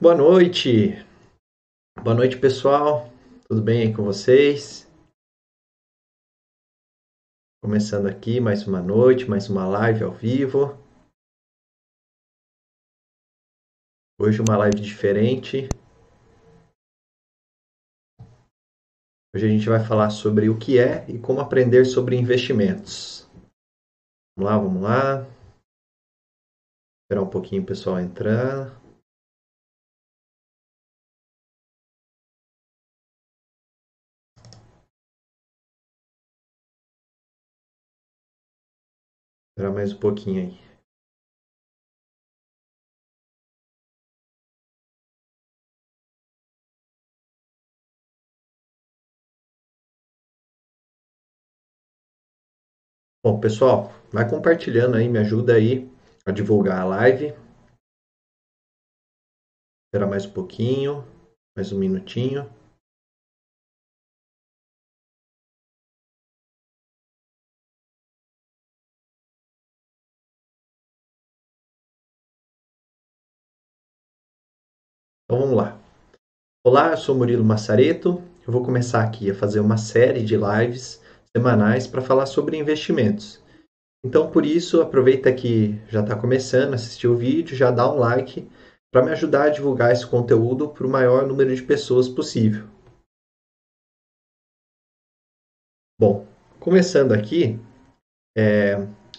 Boa 0.00 0.14
noite. 0.14 1.04
Boa 2.02 2.14
noite, 2.14 2.38
pessoal. 2.38 3.10
Tudo 3.46 3.62
bem 3.62 3.82
aí 3.82 3.94
com 3.94 4.04
vocês? 4.04 4.90
Começando 7.62 8.06
aqui 8.06 8.40
mais 8.40 8.66
uma 8.66 8.80
noite, 8.80 9.28
mais 9.28 9.50
uma 9.50 9.66
live 9.66 10.04
ao 10.04 10.12
vivo. 10.12 10.78
Hoje 14.18 14.40
uma 14.40 14.56
live 14.56 14.80
diferente. 14.80 15.68
Hoje 19.34 19.46
a 19.46 19.48
gente 19.48 19.68
vai 19.68 19.84
falar 19.84 20.08
sobre 20.08 20.48
o 20.48 20.58
que 20.58 20.78
é 20.78 21.08
e 21.10 21.18
como 21.18 21.40
aprender 21.40 21.84
sobre 21.84 22.16
investimentos. 22.16 23.28
Vamos 24.36 24.50
lá, 24.50 24.58
vamos 24.58 24.82
lá. 24.82 25.26
Esperar 27.04 27.22
um 27.22 27.30
pouquinho 27.30 27.62
o 27.62 27.66
pessoal 27.66 28.00
entrar. 28.00 28.85
Esperar 39.56 39.72
mais 39.72 39.90
um 39.90 39.98
pouquinho 39.98 40.42
aí. 40.42 40.58
Bom, 53.24 53.40
pessoal, 53.40 53.90
vai 54.12 54.28
compartilhando 54.28 54.94
aí, 54.94 55.08
me 55.08 55.18
ajuda 55.18 55.54
aí 55.54 55.90
a 56.26 56.30
divulgar 56.30 56.82
a 56.82 56.84
live. 56.84 57.32
Esperar 59.86 60.06
mais 60.06 60.26
um 60.26 60.32
pouquinho, 60.34 61.02
mais 61.56 61.72
um 61.72 61.78
minutinho. 61.78 62.46
Então 75.28 75.40
vamos 75.40 75.56
lá. 75.56 75.76
Olá, 76.64 76.92
eu 76.92 76.96
sou 76.96 77.12
Murilo 77.12 77.44
Massareto. 77.44 78.22
Eu 78.46 78.52
vou 78.52 78.62
começar 78.62 79.02
aqui 79.02 79.28
a 79.28 79.34
fazer 79.34 79.58
uma 79.58 79.76
série 79.76 80.22
de 80.22 80.36
lives 80.36 81.02
semanais 81.36 81.84
para 81.84 82.00
falar 82.00 82.26
sobre 82.26 82.56
investimentos. 82.56 83.42
Então, 84.04 84.30
por 84.30 84.46
isso, 84.46 84.80
aproveita 84.80 85.32
que 85.32 85.82
já 85.88 86.00
está 86.00 86.14
começando, 86.14 86.74
assistir 86.74 87.08
o 87.08 87.16
vídeo, 87.16 87.56
já 87.56 87.72
dá 87.72 87.92
um 87.92 87.98
like 87.98 88.48
para 88.92 89.04
me 89.04 89.10
ajudar 89.10 89.46
a 89.46 89.48
divulgar 89.48 89.90
esse 89.90 90.06
conteúdo 90.06 90.68
para 90.68 90.86
o 90.86 90.90
maior 90.90 91.26
número 91.26 91.52
de 91.52 91.62
pessoas 91.62 92.08
possível. 92.08 92.68
Bom, 95.98 96.24
começando 96.60 97.10
aqui, 97.10 97.58
é, 98.38 98.76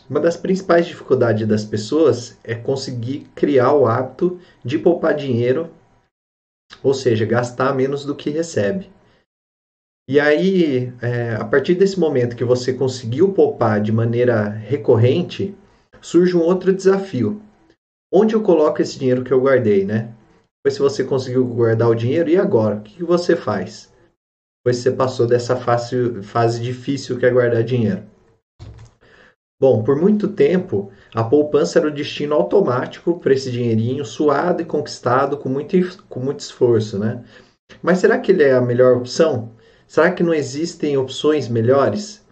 uma 0.09 0.21
das 0.21 0.37
principais 0.37 0.85
dificuldades 0.85 1.45
das 1.45 1.65
pessoas 1.65 2.39
é 2.45 2.55
conseguir 2.55 3.27
criar 3.35 3.73
o 3.73 3.85
hábito 3.85 4.39
de 4.63 4.79
poupar 4.79 5.13
dinheiro, 5.13 5.75
ou 6.83 6.93
seja, 6.93 7.25
gastar 7.25 7.73
menos 7.73 8.05
do 8.05 8.15
que 8.15 8.29
recebe. 8.29 8.91
E 10.09 10.19
aí, 10.19 10.93
é, 11.01 11.35
a 11.35 11.43
partir 11.43 11.75
desse 11.75 11.99
momento 11.99 12.35
que 12.35 12.45
você 12.45 12.73
conseguiu 12.73 13.33
poupar 13.33 13.81
de 13.81 13.91
maneira 13.91 14.47
recorrente, 14.47 15.53
surge 16.01 16.35
um 16.35 16.41
outro 16.41 16.73
desafio. 16.73 17.41
Onde 18.13 18.33
eu 18.33 18.41
coloco 18.41 18.81
esse 18.81 18.97
dinheiro 18.97 19.23
que 19.23 19.33
eu 19.33 19.41
guardei, 19.41 19.83
né? 19.83 20.13
Depois, 20.59 20.75
se 20.75 20.79
você 20.79 21.03
conseguiu 21.03 21.45
guardar 21.45 21.89
o 21.89 21.95
dinheiro, 21.95 22.29
e 22.29 22.37
agora? 22.37 22.77
O 22.77 22.81
que 22.81 23.03
você 23.03 23.35
faz? 23.35 23.91
Depois 24.59 24.77
você 24.77 24.91
passou 24.91 25.27
dessa 25.27 25.55
fase, 25.55 26.21
fase 26.23 26.61
difícil 26.61 27.17
que 27.19 27.25
é 27.25 27.29
guardar 27.29 27.63
dinheiro. 27.63 28.03
Bom, 29.59 29.83
por 29.83 29.95
muito 29.95 30.27
tempo, 30.27 30.91
a 31.13 31.23
poupança 31.23 31.79
era 31.79 31.87
o 31.87 31.93
destino 31.93 32.35
automático 32.35 33.19
para 33.19 33.33
esse 33.33 33.51
dinheirinho 33.51 34.05
suado 34.05 34.61
e 34.61 34.65
conquistado 34.65 35.37
com 35.37 35.49
muito, 35.49 36.03
com 36.07 36.19
muito 36.19 36.39
esforço, 36.41 36.99
né? 36.99 37.23
Mas 37.81 37.99
será 37.99 38.17
que 38.19 38.31
ele 38.31 38.43
é 38.43 38.53
a 38.53 38.61
melhor 38.61 38.97
opção? 38.97 39.51
Será 39.87 40.11
que 40.11 40.23
não 40.23 40.33
existem 40.33 40.97
opções 40.97 41.47
melhores? 41.47 42.25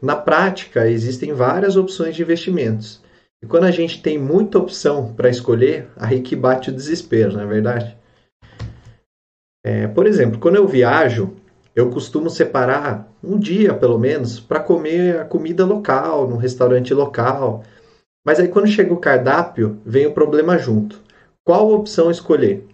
Na 0.00 0.16
prática, 0.16 0.88
existem 0.88 1.32
várias 1.32 1.76
opções 1.76 2.16
de 2.16 2.22
investimentos. 2.22 3.02
E 3.42 3.46
quando 3.46 3.64
a 3.64 3.70
gente 3.70 4.00
tem 4.00 4.18
muita 4.18 4.58
opção 4.58 5.12
para 5.12 5.28
escolher, 5.28 5.90
aí 5.96 6.22
que 6.22 6.34
bate 6.34 6.70
o 6.70 6.74
desespero, 6.74 7.34
não 7.34 7.42
é 7.42 7.46
verdade? 7.46 7.96
É, 9.64 9.86
por 9.86 10.06
exemplo, 10.06 10.38
quando 10.38 10.56
eu 10.56 10.66
viajo, 10.66 11.36
eu 11.74 11.90
costumo 11.90 12.30
separar 12.30 13.12
um 13.22 13.38
dia, 13.38 13.74
pelo 13.74 13.98
menos, 13.98 14.38
para 14.38 14.60
comer 14.60 15.20
a 15.20 15.24
comida 15.24 15.64
local, 15.66 16.28
num 16.28 16.36
restaurante 16.36 16.94
local. 16.94 17.64
Mas 18.24 18.40
aí 18.40 18.48
quando 18.48 18.68
chega 18.68 18.92
o 18.92 18.98
cardápio, 18.98 19.78
vem 19.84 20.06
o 20.06 20.12
problema 20.12 20.56
junto. 20.56 21.00
Qual 21.44 21.70
opção 21.70 22.10
escolher? 22.10 22.66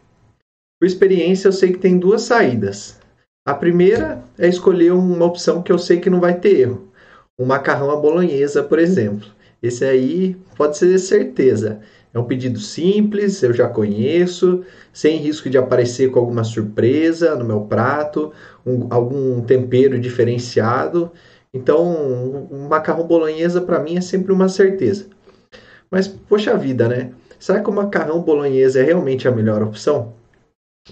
Por 0.81 0.87
experiência, 0.87 1.49
eu 1.49 1.53
sei 1.53 1.72
que 1.72 1.78
tem 1.78 1.99
duas 1.99 2.22
saídas. 2.22 3.00
A 3.44 3.53
primeira 3.53 4.22
é 4.39 4.47
escolher 4.47 4.93
uma 4.93 5.25
opção 5.25 5.62
que 5.62 5.72
eu 5.72 5.78
sei 5.78 5.99
que 5.99 6.09
não 6.09 6.21
vai 6.21 6.39
ter 6.39 6.60
erro. 6.60 6.89
Um 7.39 7.44
macarrão 7.44 7.91
à 7.91 7.97
bolonhesa, 7.97 8.62
por 8.62 8.78
exemplo. 8.78 9.28
Esse 9.62 9.84
aí 9.84 10.37
pode 10.56 10.77
ser 10.77 10.97
certeza. 10.99 11.81
É 12.12 12.19
um 12.19 12.25
pedido 12.25 12.59
simples, 12.59 13.43
eu 13.43 13.53
já 13.53 13.69
conheço, 13.69 14.65
sem 14.93 15.16
risco 15.16 15.50
de 15.50 15.59
aparecer 15.59 16.10
com 16.10 16.19
alguma 16.19 16.44
surpresa 16.44 17.37
no 17.37 17.44
meu 17.44 17.62
prato, 17.62 18.33
um, 18.65 18.87
algum 18.91 19.41
tempero 19.43 19.99
diferenciado. 19.99 21.10
Então, 21.53 22.49
um 22.50 22.69
macarrão 22.69 23.06
bolonhesa 23.06 23.60
para 23.60 23.81
mim 23.81 23.97
é 23.97 24.00
sempre 24.00 24.33
uma 24.33 24.49
certeza. 24.49 25.06
Mas, 25.91 26.06
poxa 26.06 26.56
vida, 26.56 26.89
né? 26.89 27.12
Será 27.39 27.61
que 27.61 27.69
o 27.69 27.73
macarrão 27.73 28.21
bolonhesa 28.21 28.81
é 28.81 28.83
realmente 28.83 29.27
a 29.27 29.33
melhor 29.33 29.62
opção? 29.62 30.12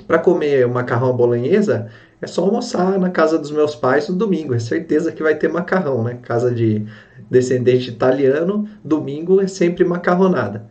Para 0.07 0.19
comer 0.19 0.67
o 0.67 0.71
macarrão 0.71 1.17
bolonhesa, 1.17 1.91
é 2.21 2.27
só 2.27 2.43
almoçar 2.43 2.99
na 2.99 3.11
casa 3.11 3.39
dos 3.39 3.51
meus 3.51 3.77
pais 3.77 4.09
no 4.09 4.17
domingo. 4.17 4.55
É 4.55 4.59
certeza 4.59 5.13
que 5.13 5.23
vai 5.23 5.37
ter 5.37 5.49
macarrão, 5.49 6.03
né? 6.03 6.19
Casa 6.23 6.51
de 6.51 6.85
descendente 7.31 7.91
italiano, 7.91 8.69
domingo 8.83 9.41
é 9.41 9.47
sempre 9.47 9.85
macarronada. 9.85 10.69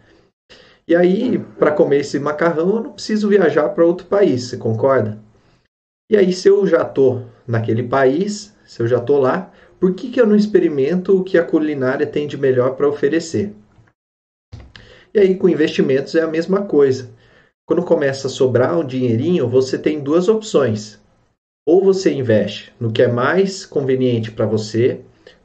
E 0.87 0.95
aí, 0.95 1.37
para 1.59 1.71
comer 1.71 1.99
esse 1.99 2.19
macarrão, 2.19 2.77
eu 2.77 2.83
não 2.83 2.93
preciso 2.93 3.29
viajar 3.29 3.69
para 3.69 3.85
outro 3.85 4.07
país, 4.07 4.45
você 4.45 4.57
concorda? 4.57 5.19
E 6.09 6.15
aí, 6.15 6.31
se 6.31 6.47
eu 6.47 6.65
já 6.65 6.85
tô 6.85 7.21
naquele 7.45 7.83
país, 7.83 8.55
se 8.65 8.81
eu 8.81 8.87
já 8.87 8.99
tô 8.99 9.19
lá, 9.19 9.51
por 9.79 9.93
que, 9.93 10.09
que 10.09 10.19
eu 10.19 10.25
não 10.25 10.35
experimento 10.35 11.17
o 11.17 11.23
que 11.23 11.37
a 11.37 11.43
culinária 11.43 12.07
tem 12.07 12.25
de 12.25 12.37
melhor 12.37 12.75
para 12.75 12.87
oferecer? 12.87 13.53
E 15.13 15.19
aí, 15.19 15.35
com 15.35 15.49
investimentos 15.49 16.15
é 16.15 16.21
a 16.21 16.27
mesma 16.27 16.61
coisa. 16.61 17.09
Quando 17.65 17.83
começa 17.83 18.27
a 18.27 18.29
sobrar 18.29 18.77
um 18.77 18.85
dinheirinho, 18.85 19.49
você 19.49 19.77
tem 19.77 19.99
duas 19.99 20.27
opções 20.27 20.99
ou 21.67 21.83
você 21.83 22.13
investe 22.13 22.71
no 22.79 22.93
que 22.93 23.01
é 23.01 23.09
mais 23.09 23.65
conveniente 23.65 24.31
para 24.31 24.45
você, 24.45 25.01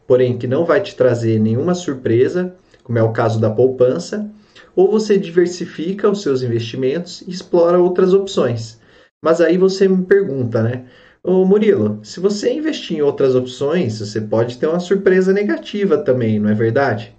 porém 0.06 0.38
que 0.38 0.46
não 0.46 0.64
vai 0.64 0.80
te 0.80 0.94
trazer 0.94 1.40
nenhuma 1.40 1.74
surpresa, 1.74 2.54
como 2.84 2.96
é 2.96 3.02
o 3.02 3.12
caso 3.12 3.40
da 3.40 3.50
poupança, 3.50 4.30
ou 4.76 4.88
você 4.88 5.18
diversifica 5.18 6.08
os 6.08 6.22
seus 6.22 6.42
investimentos 6.42 7.22
e 7.22 7.30
explora 7.32 7.80
outras 7.80 8.14
opções. 8.14 8.78
Mas 9.22 9.40
aí 9.40 9.58
você 9.58 9.88
me 9.88 10.04
pergunta, 10.04 10.62
né? 10.62 10.84
Ô 11.24 11.44
Murilo, 11.44 11.98
se 12.04 12.20
você 12.20 12.52
investir 12.52 12.98
em 12.98 13.02
outras 13.02 13.34
opções, 13.34 13.98
você 13.98 14.20
pode 14.20 14.58
ter 14.58 14.68
uma 14.68 14.80
surpresa 14.80 15.32
negativa 15.32 15.98
também, 15.98 16.38
não 16.38 16.50
é 16.50 16.54
verdade? 16.54 17.16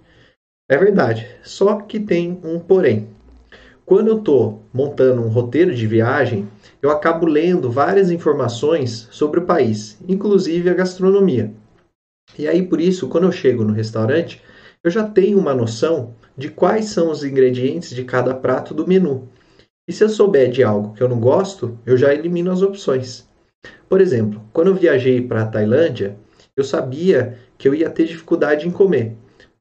É 0.66 0.78
verdade, 0.78 1.28
só 1.42 1.82
que 1.82 2.00
tem 2.00 2.40
um 2.42 2.58
porém. 2.58 3.08
Quando 3.84 4.08
eu 4.08 4.18
estou 4.18 4.62
montando 4.72 5.20
um 5.20 5.28
roteiro 5.28 5.74
de 5.74 5.86
viagem, 5.86 6.48
eu 6.80 6.90
acabo 6.90 7.26
lendo 7.26 7.70
várias 7.70 8.10
informações 8.10 9.06
sobre 9.10 9.40
o 9.40 9.44
país, 9.44 9.98
inclusive 10.08 10.70
a 10.70 10.74
gastronomia. 10.74 11.52
E 12.38 12.48
aí, 12.48 12.66
por 12.66 12.80
isso, 12.80 13.08
quando 13.08 13.24
eu 13.24 13.32
chego 13.32 13.62
no 13.62 13.74
restaurante, 13.74 14.42
eu 14.82 14.90
já 14.90 15.06
tenho 15.06 15.38
uma 15.38 15.54
noção 15.54 16.14
de 16.34 16.48
quais 16.48 16.86
são 16.86 17.10
os 17.10 17.22
ingredientes 17.22 17.90
de 17.90 18.02
cada 18.02 18.34
prato 18.34 18.72
do 18.72 18.86
menu. 18.86 19.28
E 19.86 19.92
se 19.92 20.02
eu 20.02 20.08
souber 20.08 20.50
de 20.50 20.62
algo 20.62 20.94
que 20.94 21.02
eu 21.02 21.08
não 21.10 21.20
gosto, 21.20 21.78
eu 21.84 21.98
já 21.98 22.14
elimino 22.14 22.50
as 22.50 22.62
opções. 22.62 23.28
Por 23.86 24.00
exemplo, 24.00 24.40
quando 24.50 24.68
eu 24.68 24.74
viajei 24.74 25.20
para 25.20 25.42
a 25.42 25.46
Tailândia, 25.46 26.16
eu 26.56 26.64
sabia 26.64 27.38
que 27.58 27.68
eu 27.68 27.74
ia 27.74 27.90
ter 27.90 28.06
dificuldade 28.06 28.66
em 28.66 28.70
comer. 28.70 29.14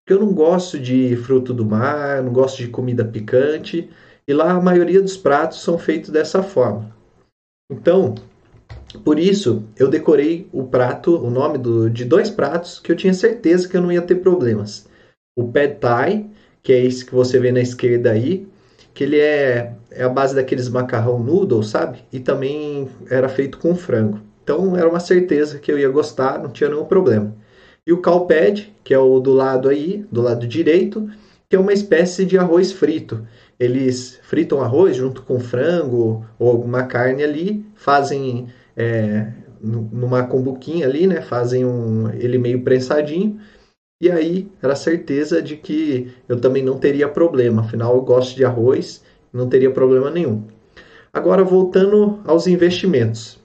Porque 0.03 0.21
eu 0.21 0.25
não 0.25 0.33
gosto 0.33 0.77
de 0.77 1.15
fruto 1.15 1.53
do 1.53 1.65
mar, 1.65 2.21
não 2.21 2.33
gosto 2.33 2.57
de 2.57 2.67
comida 2.67 3.05
picante, 3.05 3.89
e 4.27 4.33
lá 4.33 4.51
a 4.51 4.61
maioria 4.61 5.01
dos 5.01 5.15
pratos 5.15 5.61
são 5.61 5.77
feitos 5.77 6.09
dessa 6.09 6.43
forma. 6.43 6.93
Então, 7.71 8.15
por 9.03 9.17
isso 9.17 9.63
eu 9.77 9.89
decorei 9.89 10.47
o 10.51 10.63
prato, 10.63 11.15
o 11.15 11.29
nome 11.29 11.57
do, 11.57 11.89
de 11.89 12.03
dois 12.03 12.29
pratos 12.29 12.79
que 12.79 12.91
eu 12.91 12.95
tinha 12.95 13.13
certeza 13.13 13.67
que 13.67 13.77
eu 13.77 13.81
não 13.81 13.91
ia 13.91 14.01
ter 14.01 14.15
problemas. 14.15 14.87
O 15.37 15.47
Pad 15.47 15.75
Thai, 15.79 16.25
que 16.61 16.73
é 16.73 16.83
esse 16.83 17.05
que 17.05 17.15
você 17.15 17.39
vê 17.39 17.51
na 17.51 17.61
esquerda 17.61 18.11
aí, 18.11 18.47
que 18.93 19.03
ele 19.03 19.19
é, 19.19 19.73
é 19.89 20.03
a 20.03 20.09
base 20.09 20.35
daqueles 20.35 20.69
macarrão 20.69 21.17
noodle, 21.17 21.63
sabe? 21.63 22.03
E 22.11 22.19
também 22.19 22.87
era 23.09 23.27
feito 23.27 23.57
com 23.57 23.73
frango. 23.73 24.19
Então 24.43 24.77
era 24.77 24.87
uma 24.87 24.99
certeza 24.99 25.57
que 25.59 25.71
eu 25.71 25.79
ia 25.79 25.89
gostar, 25.89 26.37
não 26.37 26.49
tinha 26.49 26.69
nenhum 26.69 26.85
problema. 26.85 27.33
E 27.85 27.91
o 27.91 28.01
calped, 28.01 28.73
que 28.83 28.93
é 28.93 28.99
o 28.99 29.19
do 29.19 29.33
lado 29.33 29.67
aí, 29.67 30.05
do 30.11 30.21
lado 30.21 30.47
direito, 30.47 31.09
que 31.49 31.55
é 31.55 31.59
uma 31.59 31.73
espécie 31.73 32.25
de 32.25 32.37
arroz 32.37 32.71
frito. 32.71 33.27
Eles 33.59 34.19
fritam 34.23 34.61
arroz 34.61 34.95
junto 34.95 35.21
com 35.21 35.39
frango 35.39 36.25
ou 36.39 36.49
alguma 36.49 36.83
carne 36.83 37.23
ali, 37.23 37.65
fazem 37.75 38.47
é, 38.75 39.31
numa 39.61 40.23
combuquinha 40.23 40.87
ali, 40.87 41.07
né? 41.07 41.21
Fazem 41.21 41.65
um, 41.65 42.09
ele 42.13 42.37
meio 42.37 42.63
prensadinho. 42.63 43.39
E 44.01 44.09
aí 44.09 44.47
era 44.61 44.75
certeza 44.75 45.41
de 45.41 45.55
que 45.55 46.11
eu 46.27 46.39
também 46.39 46.63
não 46.63 46.77
teria 46.77 47.07
problema. 47.07 47.61
Afinal, 47.61 47.95
eu 47.95 48.01
gosto 48.01 48.35
de 48.35 48.43
arroz, 48.43 49.03
não 49.31 49.47
teria 49.47 49.71
problema 49.71 50.09
nenhum. 50.09 50.43
Agora 51.11 51.43
voltando 51.43 52.19
aos 52.25 52.47
investimentos. 52.47 53.42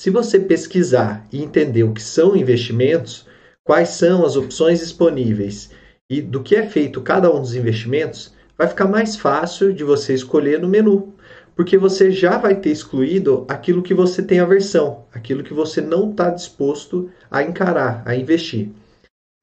Se 0.00 0.08
você 0.08 0.40
pesquisar 0.40 1.26
e 1.30 1.42
entender 1.42 1.82
o 1.82 1.92
que 1.92 2.00
são 2.00 2.34
investimentos, 2.34 3.26
quais 3.62 3.90
são 3.90 4.24
as 4.24 4.34
opções 4.34 4.78
disponíveis 4.78 5.72
e 6.08 6.22
do 6.22 6.42
que 6.42 6.56
é 6.56 6.66
feito 6.66 7.02
cada 7.02 7.30
um 7.30 7.38
dos 7.38 7.54
investimentos, 7.54 8.34
vai 8.56 8.66
ficar 8.66 8.88
mais 8.88 9.16
fácil 9.16 9.74
de 9.74 9.84
você 9.84 10.14
escolher 10.14 10.58
no 10.58 10.70
menu, 10.70 11.12
porque 11.54 11.76
você 11.76 12.10
já 12.10 12.38
vai 12.38 12.58
ter 12.58 12.70
excluído 12.70 13.44
aquilo 13.46 13.82
que 13.82 13.92
você 13.92 14.22
tem 14.22 14.40
aversão, 14.40 15.04
aquilo 15.12 15.44
que 15.44 15.52
você 15.52 15.82
não 15.82 16.12
está 16.12 16.30
disposto 16.30 17.10
a 17.30 17.42
encarar, 17.42 18.02
a 18.06 18.16
investir. 18.16 18.70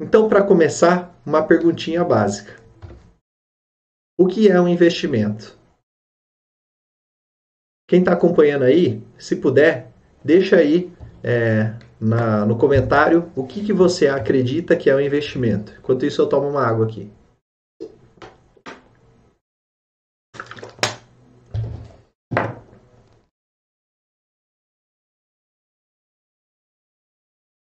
Então, 0.01 0.27
para 0.27 0.41
começar, 0.41 1.21
uma 1.23 1.43
perguntinha 1.43 2.03
básica: 2.03 2.59
O 4.17 4.25
que 4.25 4.49
é 4.49 4.59
um 4.59 4.67
investimento? 4.67 5.55
Quem 7.87 7.99
está 7.99 8.13
acompanhando 8.13 8.63
aí, 8.63 9.03
se 9.19 9.35
puder, 9.35 9.86
deixa 10.27 10.57
aí 10.57 10.91
é, 11.23 11.73
na, 11.97 12.45
no 12.45 12.57
comentário 12.57 13.31
o 13.33 13.47
que, 13.47 13.63
que 13.63 13.71
você 13.71 14.07
acredita 14.07 14.75
que 14.75 14.89
é 14.89 14.95
um 14.95 14.99
investimento. 14.99 15.73
Enquanto 15.79 16.05
isso, 16.05 16.21
eu 16.21 16.27
tomo 16.27 16.49
uma 16.49 16.67
água 16.67 16.85
aqui. 16.85 17.09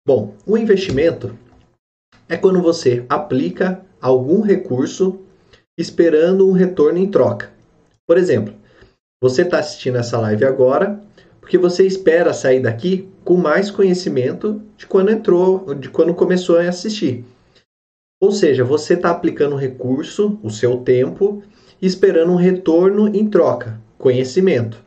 Bom, 0.05 0.35
o 0.45 0.59
investimento 0.59 1.39
é 2.29 2.37
quando 2.37 2.61
você 2.61 3.07
aplica 3.09 3.81
algum 4.01 4.41
recurso 4.41 5.21
esperando 5.79 6.49
um 6.49 6.53
retorno 6.53 6.99
em 6.99 7.09
troca. 7.09 7.53
Por 8.05 8.19
exemplo, 8.19 8.53
você 9.23 9.43
está 9.43 9.61
assistindo 9.61 9.99
essa 9.99 10.19
live 10.19 10.45
agora 10.45 11.01
porque 11.41 11.59
você 11.59 11.87
espera 11.87 12.33
sair 12.33 12.61
daqui 12.61 13.09
com 13.25 13.37
mais 13.37 13.71
conhecimento 13.71 14.63
de 14.77 14.87
quando 14.87 15.11
entrou, 15.11 15.75
de 15.75 15.89
quando 15.89 16.15
começou 16.15 16.59
a 16.59 16.69
assistir. 16.69 17.25
Ou 18.21 18.31
seja, 18.31 18.63
você 18.63 18.95
está 18.95 19.11
aplicando 19.11 19.57
recurso, 19.57 20.39
o 20.43 20.51
seu 20.51 20.79
tempo, 20.79 21.43
esperando 21.81 22.33
um 22.33 22.37
retorno 22.37 23.09
em 23.09 23.29
troca, 23.29 23.81
conhecimento. 23.97 24.79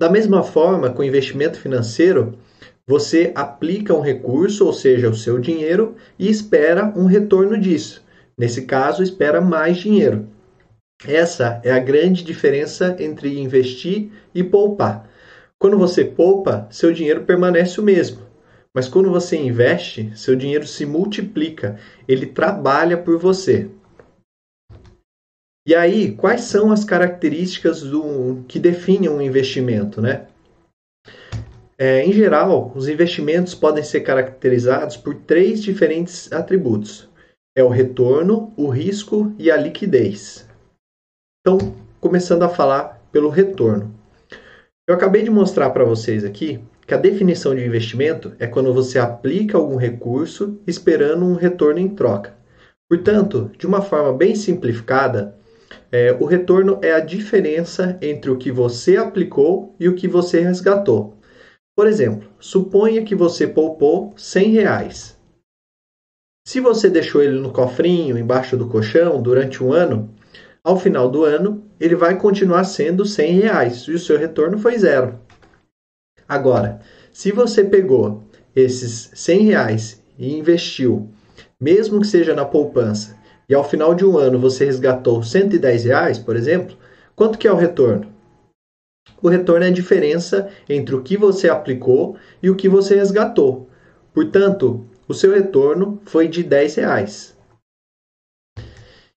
Da 0.00 0.08
mesma 0.08 0.42
forma, 0.42 0.90
com 0.90 1.02
investimento 1.02 1.58
financeiro, 1.58 2.38
você 2.86 3.32
aplica 3.34 3.94
um 3.94 4.00
recurso, 4.00 4.66
ou 4.66 4.72
seja, 4.72 5.08
o 5.08 5.14
seu 5.14 5.38
dinheiro, 5.38 5.96
e 6.18 6.28
espera 6.28 6.92
um 6.96 7.06
retorno 7.06 7.58
disso. 7.58 8.02
Nesse 8.38 8.62
caso, 8.62 9.02
espera 9.02 9.40
mais 9.40 9.78
dinheiro. 9.78 10.26
Essa 11.06 11.60
é 11.64 11.72
a 11.72 11.78
grande 11.78 12.22
diferença 12.24 12.96
entre 12.98 13.38
investir 13.40 14.10
e 14.34 14.42
poupar. 14.44 15.08
Quando 15.62 15.78
você 15.78 16.04
poupa, 16.04 16.66
seu 16.72 16.92
dinheiro 16.92 17.22
permanece 17.22 17.80
o 17.80 17.84
mesmo. 17.84 18.26
Mas 18.74 18.88
quando 18.88 19.12
você 19.12 19.36
investe, 19.36 20.10
seu 20.16 20.34
dinheiro 20.34 20.66
se 20.66 20.84
multiplica, 20.84 21.78
ele 22.08 22.26
trabalha 22.26 22.98
por 22.98 23.16
você. 23.16 23.70
E 25.64 25.72
aí, 25.72 26.16
quais 26.16 26.40
são 26.40 26.72
as 26.72 26.82
características 26.82 27.80
do 27.80 28.42
que 28.48 28.58
definem 28.58 29.08
um 29.08 29.22
investimento, 29.22 30.00
né? 30.00 30.26
É, 31.78 32.04
em 32.04 32.12
geral, 32.12 32.72
os 32.74 32.88
investimentos 32.88 33.54
podem 33.54 33.84
ser 33.84 34.00
caracterizados 34.00 34.96
por 34.96 35.14
três 35.14 35.62
diferentes 35.62 36.32
atributos: 36.32 37.08
é 37.56 37.62
o 37.62 37.68
retorno, 37.68 38.52
o 38.56 38.68
risco 38.68 39.32
e 39.38 39.48
a 39.48 39.56
liquidez. 39.56 40.44
Então, 41.40 41.56
começando 42.00 42.42
a 42.42 42.48
falar 42.48 43.00
pelo 43.12 43.28
retorno. 43.28 44.01
Eu 44.88 44.96
acabei 44.96 45.22
de 45.22 45.30
mostrar 45.30 45.70
para 45.70 45.84
vocês 45.84 46.24
aqui 46.24 46.60
que 46.86 46.92
a 46.92 46.98
definição 46.98 47.54
de 47.54 47.64
investimento 47.64 48.32
é 48.40 48.48
quando 48.48 48.74
você 48.74 48.98
aplica 48.98 49.56
algum 49.56 49.76
recurso 49.76 50.58
esperando 50.66 51.24
um 51.24 51.36
retorno 51.36 51.78
em 51.78 51.88
troca. 51.88 52.34
Portanto, 52.90 53.50
de 53.56 53.64
uma 53.64 53.80
forma 53.80 54.12
bem 54.12 54.34
simplificada, 54.34 55.36
é, 55.90 56.12
o 56.12 56.24
retorno 56.24 56.80
é 56.82 56.92
a 56.92 57.00
diferença 57.00 57.96
entre 58.02 58.30
o 58.30 58.36
que 58.36 58.50
você 58.50 58.96
aplicou 58.96 59.76
e 59.78 59.88
o 59.88 59.94
que 59.94 60.08
você 60.08 60.40
resgatou. 60.40 61.16
Por 61.76 61.86
exemplo, 61.86 62.28
suponha 62.40 63.04
que 63.04 63.14
você 63.14 63.46
poupou 63.46 64.12
100 64.16 64.50
reais. 64.50 65.18
Se 66.44 66.58
você 66.58 66.90
deixou 66.90 67.22
ele 67.22 67.38
no 67.38 67.52
cofrinho, 67.52 68.18
embaixo 68.18 68.56
do 68.56 68.68
colchão, 68.68 69.22
durante 69.22 69.62
um 69.62 69.72
ano, 69.72 70.11
ao 70.64 70.78
final 70.78 71.08
do 71.08 71.24
ano, 71.24 71.64
ele 71.80 71.96
vai 71.96 72.16
continuar 72.16 72.64
sendo 72.64 73.04
100 73.04 73.40
reais 73.40 73.76
e 73.88 73.92
o 73.92 73.98
seu 73.98 74.16
retorno 74.16 74.58
foi 74.58 74.78
zero. 74.78 75.18
Agora, 76.28 76.80
se 77.12 77.32
você 77.32 77.64
pegou 77.64 78.22
esses 78.54 79.10
100 79.14 79.42
reais 79.42 80.02
e 80.18 80.36
investiu, 80.36 81.08
mesmo 81.60 82.00
que 82.00 82.06
seja 82.06 82.34
na 82.34 82.44
poupança, 82.44 83.16
e 83.48 83.54
ao 83.54 83.68
final 83.68 83.94
de 83.94 84.04
um 84.04 84.16
ano 84.16 84.38
você 84.38 84.64
resgatou 84.64 85.22
110 85.22 85.84
reais, 85.84 86.18
por 86.18 86.36
exemplo, 86.36 86.76
quanto 87.16 87.38
que 87.38 87.48
é 87.48 87.52
o 87.52 87.56
retorno? 87.56 88.12
O 89.20 89.28
retorno 89.28 89.64
é 89.64 89.68
a 89.68 89.72
diferença 89.72 90.48
entre 90.68 90.94
o 90.94 91.02
que 91.02 91.16
você 91.16 91.48
aplicou 91.48 92.16
e 92.42 92.48
o 92.48 92.56
que 92.56 92.68
você 92.68 92.94
resgatou. 92.94 93.68
Portanto, 94.14 94.86
o 95.08 95.14
seu 95.14 95.32
retorno 95.32 96.00
foi 96.04 96.28
de 96.28 96.42
10 96.42 96.76
reais. 96.76 97.36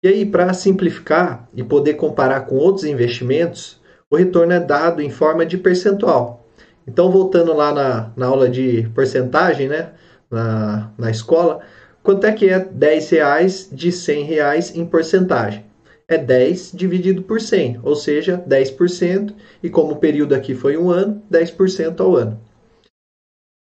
E 0.02 0.08
aí, 0.08 0.26
para 0.26 0.52
simplificar 0.52 1.48
e 1.54 1.62
poder 1.62 1.94
comparar 1.94 2.40
com 2.40 2.56
outros 2.56 2.84
investimentos, 2.84 3.80
o 4.10 4.16
retorno 4.16 4.52
é 4.52 4.58
dado 4.58 5.00
em 5.00 5.08
forma 5.08 5.46
de 5.46 5.56
percentual. 5.56 6.44
Então, 6.86 7.08
voltando 7.08 7.54
lá 7.54 7.72
na, 7.72 8.12
na 8.16 8.26
aula 8.26 8.48
de 8.48 8.90
porcentagem, 8.94 9.68
né, 9.68 9.92
na, 10.28 10.90
na 10.98 11.10
escola, 11.10 11.60
quanto 12.02 12.26
é 12.26 12.32
que 12.32 12.48
é 12.48 12.58
10 12.58 13.10
reais 13.10 13.68
de 13.70 13.92
100 13.92 14.24
reais 14.24 14.76
em 14.76 14.84
porcentagem? 14.84 15.64
É 16.08 16.18
10 16.18 16.72
dividido 16.74 17.22
por 17.22 17.40
100, 17.40 17.78
ou 17.84 17.94
seja, 17.94 18.42
10%, 18.48 19.32
e 19.62 19.70
como 19.70 19.92
o 19.92 19.96
período 19.96 20.34
aqui 20.34 20.52
foi 20.52 20.76
um 20.76 20.90
ano, 20.90 21.22
10% 21.30 22.00
ao 22.00 22.16
ano. 22.16 22.40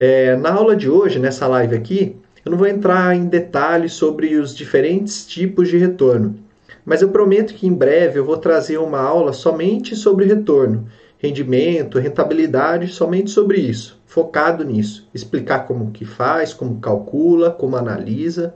É, 0.01 0.37
na 0.37 0.53
aula 0.53 0.77
de 0.77 0.89
hoje, 0.89 1.19
nessa 1.19 1.49
live 1.49 1.75
aqui, 1.75 2.17
eu 2.49 2.53
não 2.53 2.57
vou 2.57 2.67
entrar 2.67 3.15
em 3.15 3.27
detalhes 3.27 3.93
sobre 3.93 4.35
os 4.37 4.57
diferentes 4.57 5.27
tipos 5.27 5.69
de 5.69 5.77
retorno, 5.77 6.37
mas 6.83 7.03
eu 7.03 7.11
prometo 7.11 7.53
que 7.53 7.67
em 7.67 7.75
breve 7.75 8.19
eu 8.19 8.25
vou 8.25 8.39
trazer 8.39 8.79
uma 8.79 8.99
aula 8.99 9.35
somente 9.35 9.95
sobre 9.95 10.25
retorno, 10.25 10.89
rendimento, 11.19 11.99
rentabilidade, 11.99 12.89
somente 12.89 13.31
sobre 13.31 13.59
isso, 13.61 14.01
focado 14.07 14.65
nisso, 14.65 15.07
explicar 15.13 15.67
como 15.67 15.91
que 15.91 16.07
faz, 16.07 16.55
como 16.55 16.81
calcula, 16.81 17.51
como 17.51 17.77
analisa. 17.77 18.55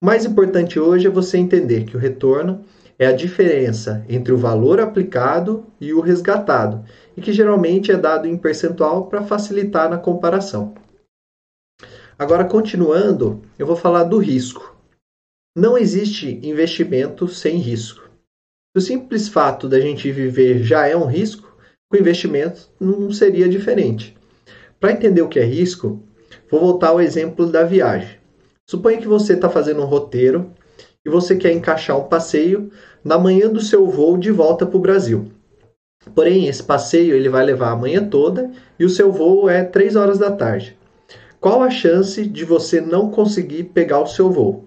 O 0.00 0.06
mais 0.06 0.24
importante 0.24 0.78
hoje 0.78 1.08
é 1.08 1.10
você 1.10 1.36
entender 1.36 1.86
que 1.86 1.96
o 1.96 2.00
retorno 2.00 2.60
é 2.96 3.08
a 3.08 3.12
diferença 3.12 4.04
entre 4.08 4.32
o 4.32 4.38
valor 4.38 4.78
aplicado 4.78 5.64
e 5.80 5.92
o 5.92 6.00
resgatado, 6.00 6.84
e 7.16 7.20
que 7.20 7.32
geralmente 7.32 7.90
é 7.90 7.96
dado 7.96 8.28
em 8.28 8.36
percentual 8.36 9.06
para 9.06 9.24
facilitar 9.24 9.90
na 9.90 9.98
comparação. 9.98 10.83
Agora, 12.16 12.44
continuando, 12.44 13.42
eu 13.58 13.66
vou 13.66 13.74
falar 13.74 14.04
do 14.04 14.18
risco. 14.18 14.76
Não 15.56 15.76
existe 15.76 16.38
investimento 16.44 17.26
sem 17.26 17.56
risco. 17.56 18.08
O 18.76 18.80
simples 18.80 19.28
fato 19.28 19.68
da 19.68 19.80
gente 19.80 20.10
viver 20.12 20.62
já 20.62 20.86
é 20.86 20.96
um 20.96 21.06
risco, 21.06 21.56
o 21.92 21.96
investimento 21.96 22.68
não 22.80 23.10
seria 23.10 23.48
diferente. 23.48 24.16
Para 24.78 24.92
entender 24.92 25.22
o 25.22 25.28
que 25.28 25.40
é 25.40 25.44
risco, 25.44 26.02
vou 26.48 26.60
voltar 26.60 26.88
ao 26.88 27.00
exemplo 27.00 27.46
da 27.46 27.64
viagem. 27.64 28.18
Suponha 28.68 28.98
que 28.98 29.08
você 29.08 29.34
está 29.34 29.48
fazendo 29.50 29.82
um 29.82 29.86
roteiro 29.86 30.52
e 31.04 31.10
você 31.10 31.36
quer 31.36 31.52
encaixar 31.52 31.98
um 31.98 32.08
passeio 32.08 32.70
na 33.02 33.18
manhã 33.18 33.48
do 33.48 33.60
seu 33.60 33.88
voo 33.88 34.16
de 34.16 34.30
volta 34.30 34.64
para 34.64 34.76
o 34.76 34.80
Brasil. 34.80 35.32
Porém, 36.14 36.46
esse 36.46 36.62
passeio 36.62 37.14
ele 37.16 37.28
vai 37.28 37.44
levar 37.44 37.70
a 37.70 37.76
manhã 37.76 38.08
toda 38.08 38.50
e 38.78 38.84
o 38.84 38.90
seu 38.90 39.10
voo 39.10 39.48
é 39.48 39.64
3 39.64 39.96
horas 39.96 40.18
da 40.18 40.30
tarde. 40.30 40.76
Qual 41.44 41.62
a 41.62 41.68
chance 41.68 42.26
de 42.26 42.42
você 42.42 42.80
não 42.80 43.10
conseguir 43.10 43.64
pegar 43.64 44.00
o 44.00 44.06
seu 44.06 44.30
voo? 44.30 44.64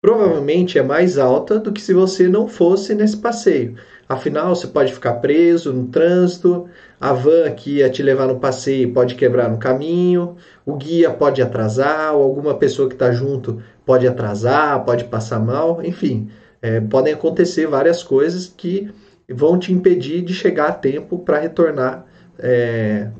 provavelmente 0.00 0.78
é 0.78 0.82
mais 0.82 1.18
alta 1.18 1.58
do 1.58 1.70
que 1.70 1.82
se 1.82 1.92
você 1.92 2.26
não 2.26 2.48
fosse 2.48 2.94
nesse 2.94 3.18
passeio. 3.18 3.76
Afinal, 4.08 4.56
você 4.56 4.66
pode 4.66 4.94
ficar 4.94 5.16
preso 5.16 5.74
no 5.74 5.88
trânsito, 5.88 6.66
a 6.98 7.12
van 7.12 7.50
que 7.50 7.80
ia 7.80 7.90
te 7.90 8.02
levar 8.02 8.26
no 8.26 8.40
passeio 8.40 8.94
pode 8.94 9.14
quebrar 9.14 9.50
no 9.50 9.58
caminho, 9.58 10.36
o 10.64 10.74
guia 10.74 11.10
pode 11.10 11.42
atrasar, 11.42 12.14
ou 12.14 12.22
alguma 12.22 12.54
pessoa 12.54 12.88
que 12.88 12.94
está 12.94 13.12
junto 13.12 13.62
pode 13.84 14.08
atrasar, 14.08 14.82
pode 14.86 15.04
passar 15.04 15.38
mal, 15.38 15.84
enfim, 15.84 16.30
é, 16.62 16.80
podem 16.80 17.12
acontecer 17.12 17.66
várias 17.66 18.02
coisas 18.02 18.46
que 18.46 18.90
vão 19.28 19.58
te 19.58 19.70
impedir 19.70 20.22
de 20.22 20.32
chegar 20.32 20.68
a 20.68 20.72
tempo 20.72 21.18
para 21.18 21.40
retornar 21.40 22.06
é, 22.38 23.10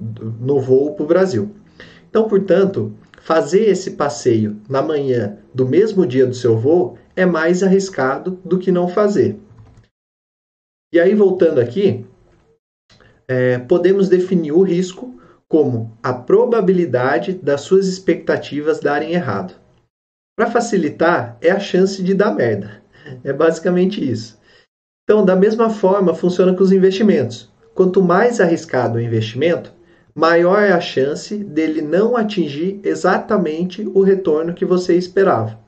no 0.40 0.58
voo 0.58 0.94
para 0.94 1.04
o 1.04 1.06
Brasil. 1.06 1.59
Então, 2.10 2.28
portanto, 2.28 2.92
fazer 3.22 3.68
esse 3.68 3.92
passeio 3.92 4.60
na 4.68 4.82
manhã 4.82 5.38
do 5.54 5.66
mesmo 5.66 6.04
dia 6.04 6.26
do 6.26 6.34
seu 6.34 6.58
voo 6.58 6.98
é 7.14 7.24
mais 7.24 7.62
arriscado 7.62 8.32
do 8.44 8.58
que 8.58 8.72
não 8.72 8.88
fazer. 8.88 9.38
E 10.92 10.98
aí, 10.98 11.14
voltando 11.14 11.60
aqui, 11.60 12.04
é, 13.28 13.58
podemos 13.58 14.08
definir 14.08 14.50
o 14.50 14.62
risco 14.62 15.20
como 15.48 15.96
a 16.02 16.12
probabilidade 16.12 17.32
das 17.32 17.60
suas 17.60 17.86
expectativas 17.86 18.80
darem 18.80 19.12
errado. 19.12 19.54
Para 20.36 20.50
facilitar, 20.50 21.38
é 21.40 21.50
a 21.50 21.60
chance 21.60 22.02
de 22.02 22.12
dar 22.12 22.34
merda. 22.34 22.82
É 23.22 23.32
basicamente 23.32 24.02
isso. 24.02 24.36
Então, 25.04 25.24
da 25.24 25.36
mesma 25.36 25.70
forma, 25.70 26.14
funciona 26.14 26.54
com 26.54 26.62
os 26.62 26.72
investimentos. 26.72 27.52
Quanto 27.72 28.02
mais 28.02 28.40
arriscado 28.40 28.98
o 28.98 29.00
investimento, 29.00 29.72
maior 30.14 30.62
é 30.62 30.72
a 30.72 30.80
chance 30.80 31.36
dele 31.36 31.82
não 31.82 32.16
atingir 32.16 32.80
exatamente 32.84 33.88
o 33.94 34.02
retorno 34.02 34.54
que 34.54 34.64
você 34.64 34.94
esperava. 34.94 35.58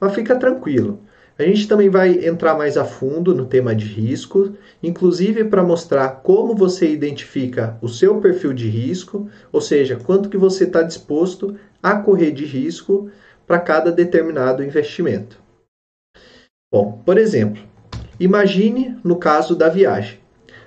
Mas 0.00 0.14
fica 0.14 0.36
tranquilo. 0.36 1.00
A 1.38 1.44
gente 1.44 1.66
também 1.66 1.88
vai 1.88 2.26
entrar 2.26 2.56
mais 2.56 2.76
a 2.76 2.84
fundo 2.84 3.34
no 3.34 3.46
tema 3.46 3.74
de 3.74 3.86
risco, 3.86 4.52
inclusive 4.82 5.44
para 5.44 5.62
mostrar 5.62 6.20
como 6.22 6.54
você 6.54 6.90
identifica 6.90 7.78
o 7.80 7.88
seu 7.88 8.20
perfil 8.20 8.52
de 8.52 8.68
risco, 8.68 9.28
ou 9.50 9.60
seja, 9.60 9.96
quanto 9.96 10.28
que 10.28 10.36
você 10.36 10.64
está 10.64 10.82
disposto 10.82 11.56
a 11.82 11.96
correr 11.96 12.32
de 12.32 12.44
risco 12.44 13.10
para 13.46 13.58
cada 13.58 13.90
determinado 13.90 14.62
investimento. 14.62 15.40
Bom, 16.72 17.02
por 17.04 17.18
exemplo, 17.18 17.62
imagine 18.20 18.96
no 19.02 19.16
caso 19.16 19.56
da 19.56 19.68
viagem. 19.68 20.20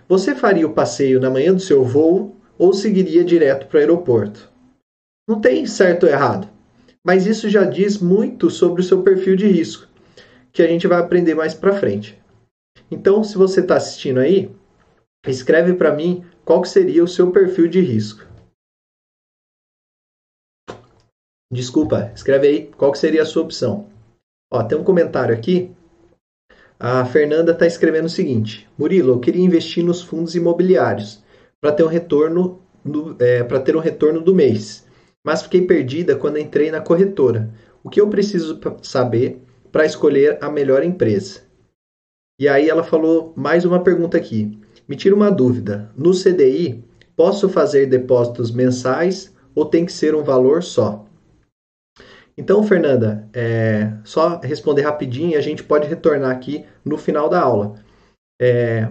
Você 0.08 0.36
faria 0.36 0.68
o 0.68 0.74
passeio 0.74 1.20
na 1.20 1.30
manhã 1.30 1.54
do 1.54 1.60
seu 1.60 1.84
voo 1.84 2.35
ou 2.58 2.74
seguiria 2.74 3.24
direto 3.24 3.68
para 3.68 3.78
o 3.78 3.80
aeroporto? 3.80 4.52
Não 5.28 5.40
tem 5.40 5.66
certo 5.66 6.04
ou 6.04 6.10
errado, 6.10 6.50
mas 7.04 7.26
isso 7.26 7.50
já 7.50 7.64
diz 7.64 7.98
muito 7.98 8.50
sobre 8.50 8.82
o 8.82 8.84
seu 8.84 9.02
perfil 9.04 9.36
de 9.36 9.48
risco, 9.48 9.88
que 10.52 10.62
a 10.62 10.68
gente 10.68 10.88
vai 10.88 11.00
aprender 11.00 11.36
mais 11.36 11.54
para 11.54 11.78
frente. 11.78 12.22
Então, 12.90 13.24
se 13.24 13.38
você 13.38 13.62
está 13.62 13.78
assistindo 13.78 14.20
aí, 14.20 14.52
escreve 15.26 15.74
para 15.74 15.96
mim 15.96 16.24
qual 16.44 16.64
seria 16.64 17.04
o 17.04 17.08
seu 17.08 17.32
perfil 17.32 17.68
de 17.68 17.82
risco. 17.82 18.26
Desculpa, 21.52 22.12
escreve 22.14 22.48
aí 22.48 22.68
qual 22.78 22.94
seria 22.94 23.22
a 23.22 23.26
sua 23.26 23.44
opção. 23.44 23.90
Ó, 24.52 24.64
tem 24.64 24.78
um 24.78 24.84
comentário 24.84 25.34
aqui 25.34 25.76
a 26.80 27.06
Fernanda 27.06 27.54
está 27.54 27.66
escrevendo 27.66 28.06
o 28.06 28.10
seguinte: 28.10 28.68
Murilo, 28.78 29.14
eu 29.14 29.20
queria 29.20 29.44
investir 29.44 29.84
nos 29.84 30.02
fundos 30.02 30.36
imobiliários 30.36 31.24
para 31.65 31.72
ter 31.72 31.84
um 31.84 31.88
retorno 31.88 32.62
é, 33.17 33.43
para 33.43 33.60
ter 33.60 33.75
um 33.75 33.79
retorno 33.79 34.22
do 34.22 34.36
mês, 34.36 34.86
mas 35.24 35.41
fiquei 35.41 35.65
perdida 35.65 36.15
quando 36.15 36.38
entrei 36.38 36.69
na 36.69 36.79
corretora. 36.79 37.51
O 37.84 37.89
que 37.89 38.00
eu 38.00 38.07
preciso 38.07 38.60
saber 38.84 39.41
para 39.72 39.84
escolher 39.84 40.38
a 40.43 40.48
melhor 40.48 40.84
empresa? 40.84 41.41
E 42.39 42.48
aí 42.48 42.69
ela 42.69 42.84
falou 42.84 43.34
mais 43.36 43.65
uma 43.65 43.81
pergunta 43.81 44.15
aqui. 44.15 44.60
Me 44.88 44.95
tira 44.95 45.15
uma 45.15 45.31
dúvida. 45.31 45.91
No 45.98 46.12
CDI, 46.12 46.84
posso 47.15 47.50
fazer 47.50 47.88
depósitos 47.88 48.51
mensais 48.51 49.34
ou 49.55 49.65
tem 49.65 49.88
que 49.88 49.91
ser 49.91 50.13
um 50.13 50.24
valor 50.24 50.62
só? 50.62 51.03
Então, 52.38 52.62
Fernanda, 52.62 53.27
é, 53.34 53.91
só 54.03 54.39
responder 54.39 54.84
rapidinho 54.84 55.31
e 55.31 55.36
a 55.36 55.41
gente 55.41 55.63
pode 55.63 55.88
retornar 55.88 56.29
aqui 56.29 56.63
no 56.86 56.95
final 56.95 57.27
da 57.27 57.41
aula. 57.41 57.74
É, 58.39 58.88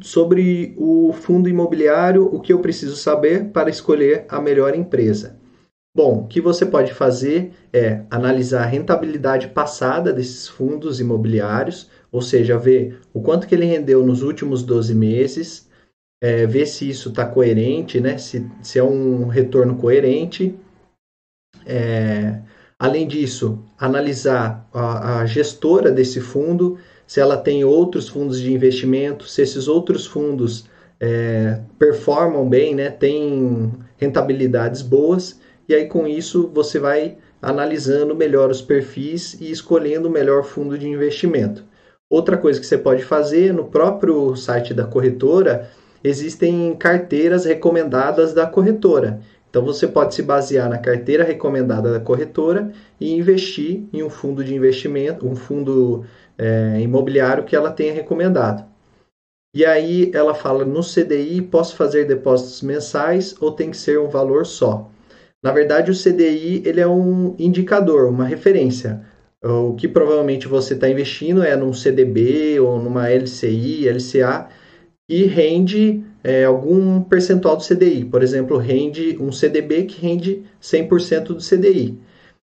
sobre 0.00 0.74
o 0.76 1.12
fundo 1.12 1.48
imobiliário, 1.48 2.24
o 2.24 2.40
que 2.40 2.52
eu 2.52 2.60
preciso 2.60 2.96
saber 2.96 3.46
para 3.50 3.70
escolher 3.70 4.24
a 4.28 4.40
melhor 4.40 4.74
empresa? 4.74 5.38
Bom, 5.94 6.20
o 6.20 6.26
que 6.26 6.40
você 6.40 6.66
pode 6.66 6.92
fazer 6.92 7.52
é 7.72 8.02
analisar 8.10 8.62
a 8.62 8.66
rentabilidade 8.66 9.48
passada 9.48 10.12
desses 10.12 10.46
fundos 10.46 11.00
imobiliários, 11.00 11.90
ou 12.12 12.20
seja, 12.20 12.58
ver 12.58 13.00
o 13.14 13.20
quanto 13.20 13.46
que 13.46 13.54
ele 13.54 13.64
rendeu 13.64 14.04
nos 14.04 14.22
últimos 14.22 14.62
12 14.62 14.94
meses, 14.94 15.68
é, 16.22 16.46
ver 16.46 16.66
se 16.66 16.88
isso 16.88 17.08
está 17.08 17.26
coerente, 17.26 18.00
né? 18.00 18.18
se, 18.18 18.46
se 18.62 18.78
é 18.78 18.84
um 18.84 19.26
retorno 19.26 19.76
coerente. 19.76 20.54
É, 21.64 22.42
Além 22.78 23.08
disso, 23.08 23.64
analisar 23.78 24.68
a, 24.72 25.20
a 25.20 25.26
gestora 25.26 25.90
desse 25.90 26.20
fundo, 26.20 26.78
se 27.06 27.20
ela 27.20 27.36
tem 27.36 27.64
outros 27.64 28.08
fundos 28.08 28.40
de 28.40 28.52
investimento, 28.52 29.28
se 29.28 29.42
esses 29.42 29.68
outros 29.68 30.06
fundos 30.06 30.66
é, 30.98 31.60
performam 31.78 32.48
bem, 32.48 32.74
né, 32.74 32.90
têm 32.90 33.72
rentabilidades 33.96 34.82
boas, 34.82 35.40
e 35.68 35.74
aí 35.74 35.86
com 35.86 36.06
isso 36.06 36.50
você 36.52 36.78
vai 36.78 37.16
analisando 37.40 38.14
melhor 38.14 38.50
os 38.50 38.60
perfis 38.60 39.34
e 39.40 39.50
escolhendo 39.50 40.08
o 40.08 40.10
melhor 40.10 40.44
fundo 40.44 40.76
de 40.76 40.88
investimento. 40.88 41.64
Outra 42.08 42.36
coisa 42.36 42.60
que 42.60 42.66
você 42.66 42.78
pode 42.78 43.04
fazer 43.04 43.52
no 43.52 43.64
próprio 43.64 44.34
site 44.36 44.72
da 44.72 44.84
corretora, 44.84 45.68
existem 46.02 46.74
carteiras 46.76 47.44
recomendadas 47.44 48.32
da 48.32 48.46
corretora. 48.46 49.20
Então 49.56 49.64
você 49.64 49.88
pode 49.88 50.14
se 50.14 50.22
basear 50.22 50.68
na 50.68 50.76
carteira 50.76 51.24
recomendada 51.24 51.90
da 51.90 51.98
corretora 51.98 52.70
e 53.00 53.14
investir 53.14 53.84
em 53.90 54.02
um 54.02 54.10
fundo 54.10 54.44
de 54.44 54.54
investimento, 54.54 55.26
um 55.26 55.34
fundo 55.34 56.04
é, 56.36 56.78
imobiliário 56.82 57.42
que 57.42 57.56
ela 57.56 57.70
tenha 57.70 57.94
recomendado. 57.94 58.66
E 59.54 59.64
aí 59.64 60.10
ela 60.12 60.34
fala 60.34 60.62
no 60.62 60.82
CDI 60.82 61.40
posso 61.40 61.74
fazer 61.74 62.04
depósitos 62.04 62.60
mensais 62.60 63.34
ou 63.40 63.50
tem 63.50 63.70
que 63.70 63.78
ser 63.78 63.98
um 63.98 64.10
valor 64.10 64.44
só. 64.44 64.90
Na 65.42 65.52
verdade 65.52 65.90
o 65.90 65.94
CDI 65.94 66.62
ele 66.66 66.82
é 66.82 66.86
um 66.86 67.34
indicador, 67.38 68.10
uma 68.10 68.26
referência. 68.26 69.06
O 69.42 69.72
que 69.72 69.88
provavelmente 69.88 70.46
você 70.46 70.74
está 70.74 70.86
investindo 70.86 71.42
é 71.42 71.56
num 71.56 71.72
CDB 71.72 72.60
ou 72.60 72.78
numa 72.78 73.08
LCI, 73.08 73.88
LCA 73.88 74.48
e 75.08 75.24
rende 75.24 76.04
é, 76.26 76.42
algum 76.42 77.00
percentual 77.02 77.56
do 77.56 77.62
CDI. 77.62 78.04
Por 78.04 78.20
exemplo, 78.20 78.58
rende 78.58 79.16
um 79.20 79.30
CDB 79.30 79.84
que 79.84 80.04
rende 80.04 80.42
100% 80.60 81.22
do 81.26 81.36
CDI. 81.36 81.96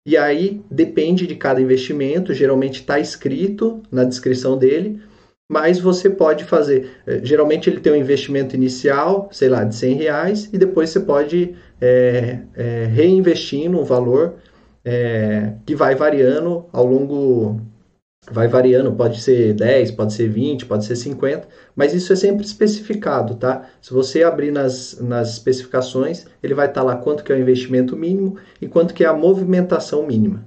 E 0.03 0.17
aí 0.17 0.63
depende 0.71 1.27
de 1.27 1.35
cada 1.35 1.61
investimento, 1.61 2.33
geralmente 2.33 2.79
está 2.79 2.99
escrito 2.99 3.83
na 3.91 4.03
descrição 4.03 4.57
dele, 4.57 4.99
mas 5.47 5.79
você 5.79 6.09
pode 6.09 6.43
fazer. 6.43 6.89
É, 7.05 7.23
geralmente 7.23 7.69
ele 7.69 7.79
tem 7.79 7.93
um 7.93 7.95
investimento 7.95 8.55
inicial, 8.55 9.29
sei 9.31 9.47
lá, 9.47 9.63
de 9.63 9.75
100 9.75 9.93
reais, 9.93 10.49
e 10.51 10.57
depois 10.57 10.89
você 10.89 10.99
pode 10.99 11.55
é, 11.79 12.39
é, 12.55 12.85
reinvestindo 12.85 13.79
um 13.79 13.83
valor 13.83 14.37
é, 14.83 15.53
que 15.67 15.75
vai 15.75 15.93
variando 15.93 16.65
ao 16.73 16.85
longo 16.85 17.61
vai 18.29 18.47
variando, 18.47 18.91
pode 18.93 19.21
ser 19.21 19.53
10, 19.53 19.91
pode 19.91 20.13
ser 20.13 20.27
20, 20.27 20.65
pode 20.65 20.85
ser 20.85 20.95
50, 20.95 21.47
mas 21.75 21.93
isso 21.93 22.11
é 22.11 22.15
sempre 22.15 22.45
especificado, 22.45 23.35
tá? 23.35 23.69
Se 23.81 23.93
você 23.93 24.23
abrir 24.23 24.51
nas, 24.51 24.99
nas 24.99 25.33
especificações, 25.33 26.25
ele 26.43 26.53
vai 26.53 26.67
estar 26.67 26.81
tá 26.81 26.87
lá 26.87 26.95
quanto 26.95 27.23
que 27.23 27.31
é 27.31 27.35
o 27.35 27.39
investimento 27.39 27.95
mínimo 27.95 28.37
e 28.61 28.67
quanto 28.67 28.93
que 28.93 29.03
é 29.03 29.07
a 29.07 29.13
movimentação 29.13 30.05
mínima. 30.05 30.43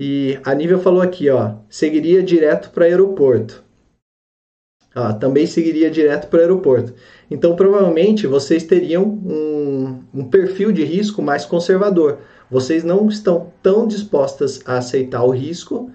E 0.00 0.38
a 0.44 0.54
Nívia 0.54 0.78
falou 0.78 1.02
aqui, 1.02 1.28
ó, 1.28 1.56
seguiria 1.68 2.22
direto 2.22 2.70
para 2.70 2.86
aeroporto. 2.86 3.62
Ó, 4.94 5.12
também 5.12 5.46
seguiria 5.46 5.90
direto 5.90 6.28
para 6.28 6.38
o 6.38 6.40
aeroporto. 6.40 6.94
Então, 7.30 7.54
provavelmente, 7.54 8.26
vocês 8.26 8.64
teriam 8.64 9.04
um, 9.04 10.02
um 10.12 10.24
perfil 10.24 10.72
de 10.72 10.84
risco 10.84 11.22
mais 11.22 11.46
conservador. 11.46 12.18
Vocês 12.50 12.84
não 12.84 13.08
estão 13.08 13.52
tão 13.62 13.86
dispostas 13.86 14.60
a 14.66 14.78
aceitar 14.78 15.22
o 15.24 15.30
risco 15.30 15.90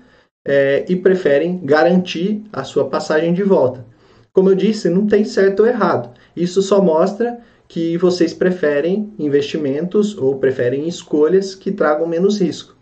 é, 0.48 0.86
e 0.88 0.96
preferem 0.96 1.60
garantir 1.64 2.42
a 2.54 2.64
sua 2.64 2.90
passagem 2.90 3.34
de 3.34 3.44
volta. 3.44 3.86
Como 4.32 4.50
eu 4.50 4.56
disse, 4.56 4.90
não 4.90 5.06
tem 5.06 5.26
certo 5.26 5.62
ou 5.62 5.68
errado. 5.68 6.12
Isso 6.36 6.62
só 6.62 6.82
mostra 6.82 7.40
que 7.68 7.98
vocês 7.98 8.34
preferem 8.34 9.14
investimentos 9.20 10.18
ou 10.18 10.38
preferem 10.38 10.88
escolhas 10.88 11.54
que 11.54 11.72
tragam 11.72 12.08
menos 12.08 12.40
risco. 12.40 12.78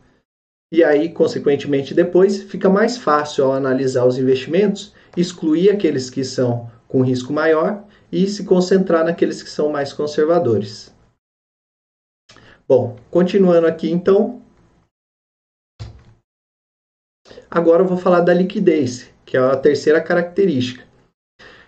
E 0.71 0.83
aí, 0.83 1.09
consequentemente, 1.09 1.93
depois 1.93 2.43
fica 2.43 2.69
mais 2.69 2.97
fácil 2.97 3.45
ao 3.45 3.53
analisar 3.53 4.05
os 4.05 4.17
investimentos 4.17 4.93
excluir 5.17 5.69
aqueles 5.69 6.09
que 6.09 6.23
são 6.23 6.69
com 6.87 7.01
risco 7.01 7.33
maior 7.33 7.83
e 8.11 8.27
se 8.27 8.43
concentrar 8.43 9.05
naqueles 9.05 9.41
que 9.41 9.49
são 9.49 9.69
mais 9.69 9.93
conservadores. 9.93 10.93
Bom, 12.67 12.97
continuando 13.09 13.67
aqui 13.67 13.89
então, 13.89 14.41
Agora 17.55 17.83
eu 17.83 17.87
vou 17.87 17.97
falar 17.97 18.19
da 18.19 18.33
liquidez, 18.33 19.09
que 19.25 19.37
é 19.37 19.39
a 19.39 19.55
terceira 19.55 20.01
característica. 20.01 20.83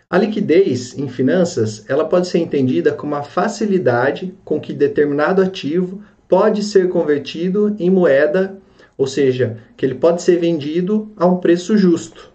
A 0.10 0.17
liquidez 0.17 0.98
em 0.98 1.08
finanças, 1.08 1.89
ela 1.89 2.03
pode 2.03 2.27
ser 2.27 2.39
entendida 2.39 2.91
como 2.91 3.15
a 3.15 3.24
facilidade 3.24 4.36
com 4.44 4.60
que 4.60 4.74
determinado 4.74 5.41
ativo 5.41 6.03
pode 6.27 6.62
ser 6.62 6.89
convertido 6.89 7.74
em 7.79 7.89
moeda, 7.89 8.60
ou 8.98 9.08
seja, 9.08 9.63
que 9.77 9.86
ele 9.86 9.96
pode 9.96 10.22
ser 10.22 10.38
vendido 10.38 11.10
a 11.15 11.25
um 11.25 11.38
preço 11.38 11.77
justo. 11.77 12.34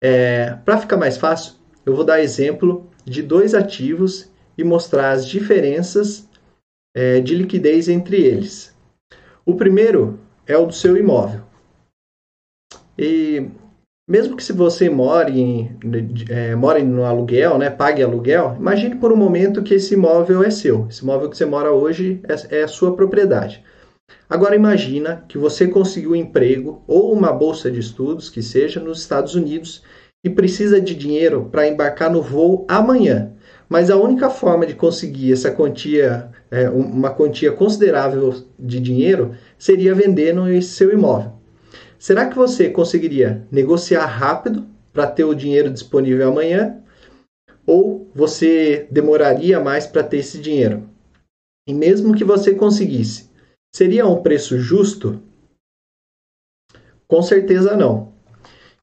É, 0.00 0.56
Para 0.64 0.78
ficar 0.78 0.96
mais 0.96 1.16
fácil, 1.16 1.54
eu 1.84 1.96
vou 1.96 2.04
dar 2.04 2.22
exemplo 2.22 2.88
de 3.04 3.20
dois 3.20 3.52
ativos 3.52 4.30
e 4.56 4.62
mostrar 4.62 5.10
as 5.10 5.26
diferenças 5.26 6.28
é, 6.94 7.18
de 7.18 7.34
liquidez 7.34 7.88
entre 7.88 8.22
eles. 8.22 8.72
O 9.44 9.56
primeiro 9.56 10.20
é 10.46 10.56
o 10.56 10.66
do 10.66 10.72
seu 10.72 10.96
imóvel. 10.96 11.43
E 12.98 13.48
mesmo 14.06 14.36
que 14.36 14.44
se 14.44 14.52
você 14.52 14.90
more, 14.90 15.32
em, 15.32 15.78
é, 16.28 16.54
more 16.54 16.82
no 16.82 17.04
aluguel, 17.04 17.58
né, 17.58 17.70
pague 17.70 18.02
aluguel, 18.02 18.56
imagine 18.58 18.96
por 18.96 19.12
um 19.12 19.16
momento 19.16 19.62
que 19.62 19.74
esse 19.74 19.94
imóvel 19.94 20.42
é 20.42 20.50
seu. 20.50 20.86
Esse 20.88 21.02
imóvel 21.02 21.30
que 21.30 21.36
você 21.36 21.46
mora 21.46 21.72
hoje 21.72 22.20
é, 22.28 22.62
é 22.62 22.66
sua 22.66 22.94
propriedade. 22.94 23.62
Agora 24.28 24.54
imagina 24.54 25.24
que 25.28 25.38
você 25.38 25.66
conseguiu 25.66 26.12
um 26.12 26.16
emprego 26.16 26.82
ou 26.86 27.12
uma 27.12 27.32
bolsa 27.32 27.70
de 27.70 27.80
estudos, 27.80 28.28
que 28.28 28.42
seja, 28.42 28.80
nos 28.80 29.00
Estados 29.00 29.34
Unidos 29.34 29.82
e 30.22 30.30
precisa 30.30 30.80
de 30.80 30.94
dinheiro 30.94 31.48
para 31.50 31.68
embarcar 31.68 32.10
no 32.10 32.22
voo 32.22 32.66
amanhã. 32.68 33.32
Mas 33.68 33.90
a 33.90 33.96
única 33.96 34.28
forma 34.28 34.66
de 34.66 34.74
conseguir 34.74 35.32
essa 35.32 35.50
quantia, 35.50 36.30
é, 36.50 36.68
uma 36.68 37.10
quantia 37.10 37.52
considerável 37.52 38.34
de 38.58 38.80
dinheiro, 38.80 39.34
seria 39.58 39.94
vendendo 39.94 40.48
esse 40.48 40.68
seu 40.68 40.92
imóvel. 40.92 41.33
Será 41.98 42.28
que 42.28 42.36
você 42.36 42.70
conseguiria 42.70 43.46
negociar 43.50 44.06
rápido 44.06 44.66
para 44.92 45.06
ter 45.06 45.24
o 45.24 45.34
dinheiro 45.34 45.70
disponível 45.70 46.28
amanhã? 46.28 46.82
Ou 47.66 48.10
você 48.14 48.86
demoraria 48.90 49.58
mais 49.60 49.86
para 49.86 50.04
ter 50.04 50.18
esse 50.18 50.38
dinheiro? 50.40 50.88
E 51.66 51.72
mesmo 51.72 52.14
que 52.14 52.24
você 52.24 52.54
conseguisse, 52.54 53.30
seria 53.74 54.06
um 54.06 54.22
preço 54.22 54.58
justo? 54.58 55.22
Com 57.08 57.22
certeza 57.22 57.76
não. 57.76 58.12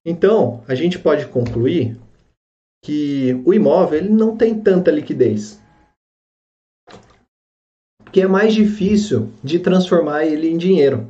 Então, 0.03 0.63
a 0.67 0.73
gente 0.73 0.97
pode 0.97 1.27
concluir 1.27 1.99
que 2.83 3.39
o 3.45 3.53
imóvel 3.53 3.99
ele 3.99 4.09
não 4.09 4.35
tem 4.35 4.59
tanta 4.59 4.89
liquidez. 4.89 5.61
Porque 8.03 8.21
é 8.21 8.27
mais 8.27 8.53
difícil 8.53 9.31
de 9.43 9.59
transformar 9.59 10.25
ele 10.25 10.49
em 10.49 10.57
dinheiro 10.57 11.07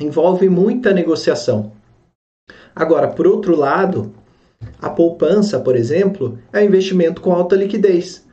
envolve 0.00 0.48
muita 0.48 0.92
negociação. 0.92 1.72
Agora, 2.74 3.08
por 3.08 3.26
outro 3.26 3.56
lado, 3.56 4.12
a 4.80 4.88
poupança, 4.88 5.60
por 5.60 5.76
exemplo, 5.76 6.38
é 6.52 6.60
um 6.60 6.64
investimento 6.64 7.20
com 7.20 7.32
alta 7.32 7.56
liquidez, 7.56 8.26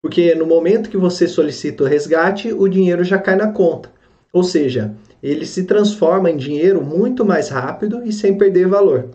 porque 0.00 0.34
no 0.34 0.46
momento 0.46 0.90
que 0.90 0.96
você 0.96 1.28
solicita 1.28 1.84
o 1.84 1.86
resgate, 1.86 2.52
o 2.52 2.68
dinheiro 2.68 3.04
já 3.04 3.18
cai 3.18 3.36
na 3.36 3.52
conta. 3.52 3.90
Ou 4.32 4.42
seja, 4.42 4.94
ele 5.22 5.44
se 5.44 5.64
transforma 5.64 6.30
em 6.30 6.36
dinheiro 6.36 6.82
muito 6.82 7.24
mais 7.24 7.48
rápido 7.48 8.02
e 8.04 8.12
sem 8.12 8.36
perder 8.36 8.66
valor. 8.66 9.10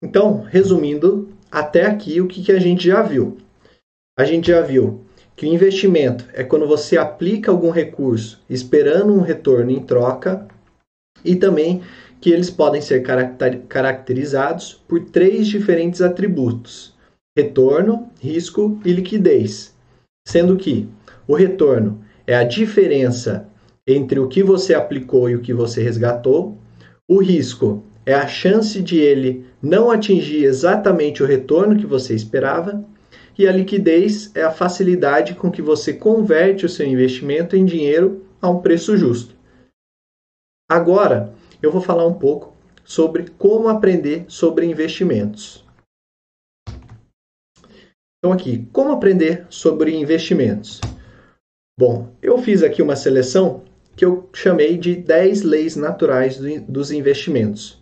Então, 0.00 0.42
resumindo, 0.42 1.28
até 1.50 1.86
aqui 1.86 2.20
o 2.20 2.26
que, 2.26 2.42
que 2.42 2.52
a 2.52 2.58
gente 2.58 2.86
já 2.86 3.02
viu? 3.02 3.36
A 4.18 4.24
gente 4.24 4.48
já 4.48 4.60
viu 4.60 5.04
que 5.36 5.46
o 5.46 5.52
investimento 5.52 6.24
é 6.32 6.44
quando 6.44 6.66
você 6.66 6.96
aplica 6.96 7.50
algum 7.50 7.70
recurso 7.70 8.40
esperando 8.48 9.12
um 9.12 9.20
retorno 9.20 9.70
em 9.70 9.80
troca 9.80 10.46
e 11.24 11.36
também 11.36 11.82
que 12.20 12.30
eles 12.30 12.50
podem 12.50 12.80
ser 12.80 13.02
caracterizados 13.68 14.80
por 14.86 15.00
três 15.00 15.46
diferentes 15.46 16.00
atributos: 16.00 16.94
retorno, 17.36 18.08
risco 18.20 18.80
e 18.84 18.92
liquidez. 18.92 19.74
Sendo 20.26 20.56
que 20.56 20.88
o 21.26 21.34
retorno 21.34 22.00
é 22.26 22.36
a 22.36 22.44
diferença 22.44 23.48
entre 23.86 24.20
o 24.20 24.28
que 24.28 24.42
você 24.42 24.74
aplicou 24.74 25.28
e 25.28 25.34
o 25.34 25.40
que 25.40 25.52
você 25.52 25.82
resgatou, 25.82 26.56
o 27.08 27.18
risco 27.18 27.82
é 28.06 28.14
a 28.14 28.26
chance 28.26 28.80
de 28.80 28.98
ele 28.98 29.44
não 29.60 29.90
atingir 29.90 30.44
exatamente 30.44 31.22
o 31.22 31.26
retorno 31.26 31.76
que 31.76 31.86
você 31.86 32.14
esperava, 32.14 32.84
e 33.38 33.48
a 33.48 33.52
liquidez 33.52 34.30
é 34.34 34.42
a 34.42 34.50
facilidade 34.50 35.34
com 35.34 35.50
que 35.50 35.62
você 35.62 35.92
converte 35.92 36.66
o 36.66 36.68
seu 36.68 36.86
investimento 36.86 37.56
em 37.56 37.64
dinheiro 37.64 38.24
a 38.40 38.50
um 38.50 38.58
preço 38.58 38.96
justo. 38.96 39.31
Agora, 40.72 41.34
eu 41.62 41.70
vou 41.70 41.82
falar 41.82 42.06
um 42.06 42.14
pouco 42.14 42.56
sobre 42.82 43.26
como 43.36 43.68
aprender 43.68 44.24
sobre 44.26 44.64
investimentos. 44.64 45.62
Então, 48.16 48.32
aqui, 48.32 48.66
como 48.72 48.90
aprender 48.90 49.44
sobre 49.50 49.94
investimentos? 49.94 50.80
Bom, 51.78 52.16
eu 52.22 52.38
fiz 52.38 52.62
aqui 52.62 52.80
uma 52.80 52.96
seleção 52.96 53.64
que 53.94 54.02
eu 54.02 54.30
chamei 54.32 54.78
de 54.78 54.96
10 54.96 55.42
leis 55.42 55.76
naturais 55.76 56.38
dos 56.66 56.90
investimentos. 56.90 57.72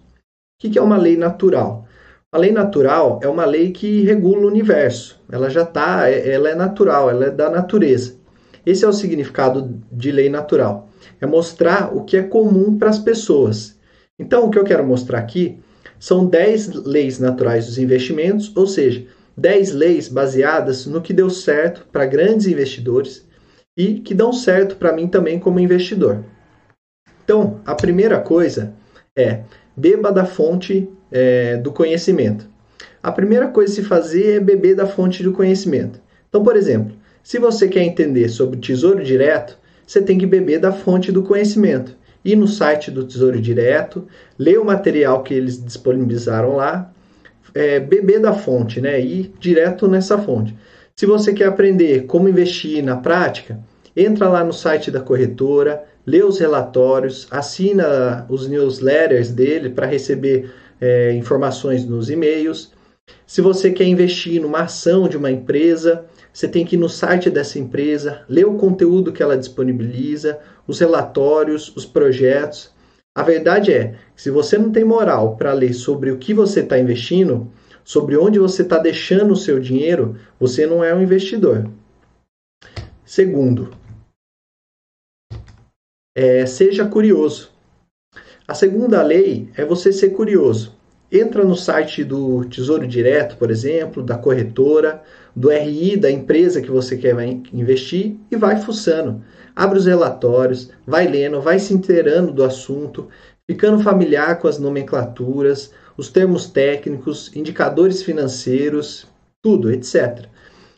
O 0.61 0.69
que 0.69 0.77
é 0.77 0.83
uma 0.83 0.97
lei 0.97 1.17
natural? 1.17 1.87
A 2.35 2.39
lei 2.39 2.51
natural 2.51 3.21
é 3.23 3.29
uma 3.29 3.45
lei 3.45 3.71
que 3.71 4.03
regula 4.03 4.47
o 4.47 4.49
universo. 4.49 5.23
Ela 5.31 5.49
já 5.49 5.63
está, 5.63 6.09
ela 6.09 6.49
é 6.49 6.57
natural, 6.57 7.09
ela 7.09 7.27
é 7.27 7.31
da 7.31 7.49
natureza. 7.49 8.17
Esse 8.67 8.85
é 8.85 8.89
o 8.89 8.93
significado 8.93 9.81
de 9.93 10.11
lei 10.11 10.29
natural 10.29 10.90
é 11.21 11.27
mostrar 11.27 11.95
o 11.95 12.05
que 12.05 12.17
é 12.17 12.23
comum 12.23 12.79
para 12.79 12.91
as 12.91 12.99
pessoas. 12.99 13.79
Então, 14.19 14.47
o 14.47 14.51
que 14.51 14.59
eu 14.59 14.65
quero 14.65 14.87
mostrar 14.87 15.19
aqui 15.19 15.59
são 15.99 16.27
10 16.27 16.85
leis 16.85 17.19
naturais 17.19 17.67
dos 17.67 17.79
investimentos, 17.79 18.55
ou 18.57 18.67
seja, 18.67 19.07
10 19.37 19.73
leis 19.73 20.09
baseadas 20.09 20.87
no 20.87 21.01
que 21.01 21.13
deu 21.13 21.31
certo 21.31 21.87
para 21.91 22.07
grandes 22.07 22.47
investidores 22.47 23.27
e 23.77 24.01
que 24.01 24.15
dão 24.15 24.33
certo 24.33 24.77
para 24.77 24.93
mim 24.93 25.09
também 25.09 25.39
como 25.39 25.61
investidor. 25.61 26.25
Então, 27.25 27.61
a 27.65 27.75
primeira 27.75 28.19
coisa 28.21 28.75
é 29.17 29.43
beba 29.77 30.13
da 30.13 30.25
fonte 30.25 30.89
é, 31.11 31.57
do 31.57 31.73
conhecimento. 31.73 32.49
A 33.03 33.11
primeira 33.11 33.49
coisa 33.49 33.73
a 33.73 33.75
se 33.77 33.83
fazer 33.83 34.37
é 34.37 34.41
beber 34.41 34.75
da 34.75 34.87
fonte 34.87 35.23
do 35.23 35.33
conhecimento. 35.33 36.01
Então, 36.29 36.43
por 36.43 36.57
exemplo, 36.57 36.95
se 37.23 37.39
você 37.39 37.69
quer 37.69 37.83
entender 37.83 38.29
sobre 38.29 38.59
tesouro 38.59 39.03
direto, 39.03 39.59
você 39.91 40.01
tem 40.01 40.17
que 40.17 40.25
beber 40.25 40.61
da 40.61 40.71
fonte 40.71 41.11
do 41.11 41.25
conhecimento. 41.25 41.97
Ir 42.25 42.37
no 42.37 42.47
site 42.47 42.93
do 42.93 43.05
Tesouro 43.05 43.41
Direto, 43.41 44.07
ler 44.39 44.57
o 44.57 44.65
material 44.65 45.21
que 45.25 45.35
eles 45.35 45.61
disponibilizaram 45.61 46.55
lá, 46.55 46.93
é, 47.53 47.81
beber 47.81 48.21
da 48.21 48.33
fonte, 48.33 48.81
né? 48.81 49.01
Ir 49.01 49.33
direto 49.41 49.89
nessa 49.89 50.17
fonte. 50.17 50.57
Se 50.95 51.07
você 51.07 51.33
quer 51.33 51.47
aprender 51.47 52.07
como 52.07 52.29
investir 52.29 52.85
na 52.85 52.99
prática, 52.99 53.59
entra 53.97 54.29
lá 54.29 54.45
no 54.45 54.53
site 54.53 54.93
da 54.93 55.01
corretora, 55.01 55.83
lê 56.07 56.23
os 56.23 56.39
relatórios, 56.39 57.27
assina 57.29 58.25
os 58.29 58.47
newsletters 58.47 59.33
dele 59.33 59.71
para 59.71 59.89
receber 59.89 60.53
é, 60.81 61.13
informações 61.15 61.85
nos 61.85 62.09
e-mails. 62.09 62.71
Se 63.27 63.41
você 63.41 63.73
quer 63.73 63.89
investir 63.89 64.41
numa 64.41 64.61
ação 64.61 65.09
de 65.09 65.17
uma 65.17 65.33
empresa, 65.33 66.05
você 66.33 66.49
tem 66.49 66.65
que 66.65 66.77
ir 66.77 66.79
no 66.79 66.89
site 66.89 67.29
dessa 67.29 67.59
empresa, 67.59 68.23
ler 68.29 68.47
o 68.47 68.57
conteúdo 68.57 69.13
que 69.13 69.23
ela 69.23 69.37
disponibiliza, 69.37 70.39
os 70.67 70.79
relatórios, 70.79 71.75
os 71.77 71.85
projetos. 71.85 72.73
A 73.17 73.23
verdade 73.23 73.73
é 73.73 73.97
que 74.15 74.23
se 74.23 74.31
você 74.31 74.57
não 74.57 74.71
tem 74.71 74.85
moral 74.85 75.37
para 75.37 75.53
ler 75.53 75.75
sobre 75.75 76.11
o 76.11 76.19
que 76.19 76.33
você 76.33 76.61
está 76.61 76.79
investindo, 76.79 77.51
sobre 77.83 78.17
onde 78.17 78.39
você 78.39 78.63
está 78.63 78.79
deixando 78.79 79.33
o 79.33 79.37
seu 79.37 79.59
dinheiro, 79.59 80.17
você 80.39 80.67
não 80.67 80.85
é 80.85 80.95
um 80.95 81.03
investidor. 81.03 81.69
Segundo, 83.05 83.71
é, 86.17 86.47
seja 86.47 86.87
curioso. 86.87 87.51
A 88.47 88.55
segunda 88.55 89.03
lei 89.03 89.49
é 89.57 89.65
você 89.65 89.93
ser 89.93 90.11
curioso. 90.11 90.77
Entra 91.11 91.45
no 91.45 91.57
site 91.57 92.05
do 92.05 92.45
Tesouro 92.45 92.87
Direto, 92.87 93.37
por 93.37 93.51
exemplo, 93.51 94.03
da 94.03 94.17
corretora, 94.17 95.03
do 95.35 95.51
RI 95.51 95.97
da 95.97 96.11
empresa 96.11 96.61
que 96.61 96.71
você 96.71 96.97
quer 96.97 97.15
investir 97.53 98.17
e 98.31 98.37
vai 98.37 98.61
fuçando. 98.61 99.23
Abre 99.55 99.79
os 99.79 99.87
relatórios, 99.87 100.71
vai 100.87 101.07
lendo, 101.07 101.41
vai 101.41 101.59
se 101.59 101.75
inteirando 101.75 102.33
do 102.33 102.45
assunto, 102.45 103.09
ficando 103.47 103.83
familiar 103.83 104.39
com 104.39 104.49
as 104.49 104.59
nomenclaturas, 104.59 105.73
os 105.97 106.09
termos 106.09 106.47
técnicos, 106.47 107.31
indicadores 107.35 108.03
financeiros, 108.03 109.07
tudo, 109.43 109.71
etc. 109.71 110.27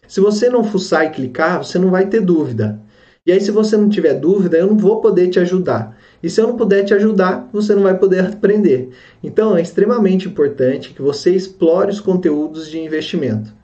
Se 0.09 0.21
você 0.21 0.49
não 0.49 0.65
fuçar 0.65 1.07
e 1.07 1.11
clicar, 1.11 1.62
você 1.62 1.79
não 1.79 1.91
vai 1.91 2.07
ter 2.07 2.21
dúvida. 2.21 2.81
E 3.25 3.31
aí, 3.31 3.41
se 3.41 3.53
você 3.53 3.77
não 3.77 3.88
tiver 3.88 4.15
dúvida, 4.15 4.59
eu 4.59 4.67
não 4.67 4.77
vou 4.77 5.01
poder 5.01 5.29
te 5.29 5.38
ajudar. 5.38 5.97
E 6.21 6.29
se 6.29 6.41
eu 6.41 6.49
não 6.49 6.57
puder 6.57 6.85
te 6.85 6.93
ajudar, 6.93 7.49
você 7.53 7.73
não 7.73 7.83
vai 7.83 7.97
poder 7.97 8.27
aprender. 8.27 8.91
Então, 9.23 9.57
é 9.57 9.62
extremamente 9.62 10.27
importante 10.27 10.93
que 10.93 11.01
você 11.01 11.31
explore 11.31 11.91
os 11.91 12.01
conteúdos 12.01 12.69
de 12.69 12.81
investimento. 12.81 13.55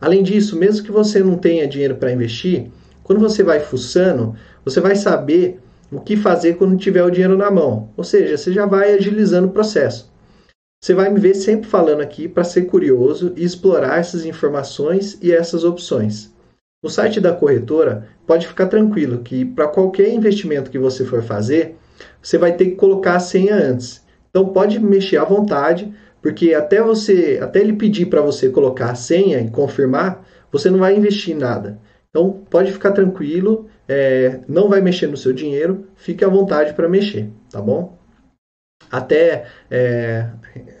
Além 0.00 0.22
disso, 0.22 0.56
mesmo 0.56 0.84
que 0.84 0.92
você 0.92 1.20
não 1.20 1.36
tenha 1.36 1.68
dinheiro 1.68 1.96
para 1.96 2.12
investir, 2.12 2.70
quando 3.02 3.20
você 3.20 3.42
vai 3.42 3.60
fuçando, 3.60 4.34
você 4.64 4.80
vai 4.80 4.96
saber 4.96 5.60
o 5.90 6.00
que 6.00 6.16
fazer 6.16 6.54
quando 6.54 6.76
tiver 6.76 7.02
o 7.02 7.10
dinheiro 7.10 7.36
na 7.36 7.50
mão. 7.50 7.90
Ou 7.96 8.04
seja, 8.04 8.36
você 8.36 8.52
já 8.52 8.66
vai 8.66 8.94
agilizando 8.94 9.48
o 9.48 9.52
processo. 9.52 10.10
Você 10.82 10.94
vai 10.94 11.10
me 11.10 11.20
ver 11.20 11.34
sempre 11.34 11.68
falando 11.68 12.00
aqui 12.00 12.26
para 12.26 12.44
ser 12.44 12.62
curioso 12.62 13.34
e 13.36 13.44
explorar 13.44 13.98
essas 13.98 14.24
informações 14.24 15.18
e 15.20 15.30
essas 15.30 15.64
opções. 15.64 16.32
No 16.82 16.88
site 16.88 17.20
da 17.20 17.34
corretora, 17.34 18.08
pode 18.26 18.46
ficar 18.46 18.66
tranquilo 18.66 19.18
que 19.18 19.44
para 19.44 19.68
qualquer 19.68 20.10
investimento 20.14 20.70
que 20.70 20.78
você 20.78 21.04
for 21.04 21.22
fazer, 21.22 21.76
você 22.22 22.38
vai 22.38 22.56
ter 22.56 22.66
que 22.66 22.76
colocar 22.76 23.16
a 23.16 23.20
senha 23.20 23.54
antes. 23.54 24.02
Então 24.30 24.48
pode 24.48 24.80
mexer 24.80 25.18
à 25.18 25.24
vontade, 25.24 25.92
porque 26.22 26.54
até 26.54 26.82
você, 26.82 27.38
até 27.42 27.60
ele 27.60 27.72
pedir 27.74 28.06
para 28.06 28.20
você 28.20 28.50
colocar 28.50 28.90
a 28.90 28.94
senha 28.94 29.40
e 29.40 29.50
confirmar, 29.50 30.26
você 30.52 30.70
não 30.70 30.78
vai 30.78 30.96
investir 30.96 31.34
em 31.34 31.38
nada. 31.38 31.78
Então 32.10 32.44
pode 32.50 32.72
ficar 32.72 32.92
tranquilo, 32.92 33.68
é, 33.88 34.40
não 34.48 34.68
vai 34.68 34.80
mexer 34.80 35.06
no 35.06 35.16
seu 35.16 35.32
dinheiro, 35.32 35.86
fique 35.96 36.24
à 36.24 36.28
vontade 36.28 36.74
para 36.74 36.88
mexer, 36.88 37.30
tá 37.50 37.60
bom? 37.60 37.98
Até 38.90 39.46
é, 39.70 40.28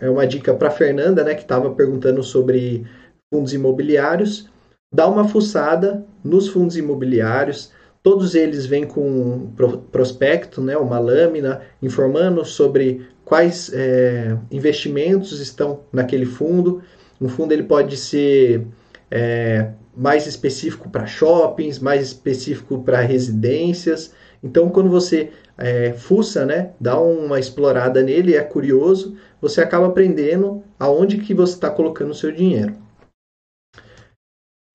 é 0.00 0.10
uma 0.10 0.26
dica 0.26 0.52
para 0.54 0.70
Fernanda, 0.70 1.22
né, 1.22 1.34
que 1.34 1.42
estava 1.42 1.72
perguntando 1.74 2.22
sobre 2.22 2.84
fundos 3.32 3.54
imobiliários. 3.54 4.48
Dá 4.92 5.06
uma 5.06 5.28
fuçada 5.28 6.04
nos 6.24 6.48
fundos 6.48 6.76
imobiliários. 6.76 7.72
Todos 8.02 8.34
eles 8.34 8.64
vêm 8.64 8.86
com 8.86 9.02
um 9.02 9.52
prospecto, 9.92 10.62
né, 10.62 10.76
uma 10.76 10.98
lâmina, 10.98 11.60
informando 11.82 12.44
sobre 12.44 13.06
quais 13.24 13.70
é, 13.74 14.36
investimentos 14.50 15.38
estão 15.38 15.80
naquele 15.92 16.24
fundo. 16.24 16.82
Um 17.20 17.28
fundo 17.28 17.52
ele 17.52 17.64
pode 17.64 17.98
ser 17.98 18.66
é, 19.10 19.70
mais 19.94 20.26
específico 20.26 20.88
para 20.88 21.06
shoppings, 21.06 21.78
mais 21.78 22.02
específico 22.02 22.82
para 22.82 23.00
residências. 23.00 24.14
Então, 24.42 24.70
quando 24.70 24.88
você 24.88 25.30
é, 25.58 25.92
fuça, 25.92 26.46
né, 26.46 26.72
dá 26.80 26.98
uma 26.98 27.38
explorada 27.38 28.02
nele, 28.02 28.34
é 28.34 28.42
curioso, 28.42 29.16
você 29.42 29.60
acaba 29.60 29.86
aprendendo 29.86 30.64
aonde 30.78 31.18
que 31.18 31.34
você 31.34 31.52
está 31.52 31.68
colocando 31.68 32.12
o 32.12 32.14
seu 32.14 32.32
dinheiro. 32.32 32.74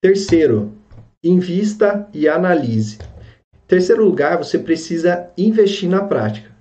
Terceiro, 0.00 0.72
invista 1.24 2.08
e 2.14 2.28
analise. 2.28 2.98
Terceiro 3.66 4.04
lugar, 4.04 4.38
você 4.38 4.58
precisa 4.58 5.28
investir 5.36 5.88
na 5.88 6.04
prática. 6.04 6.54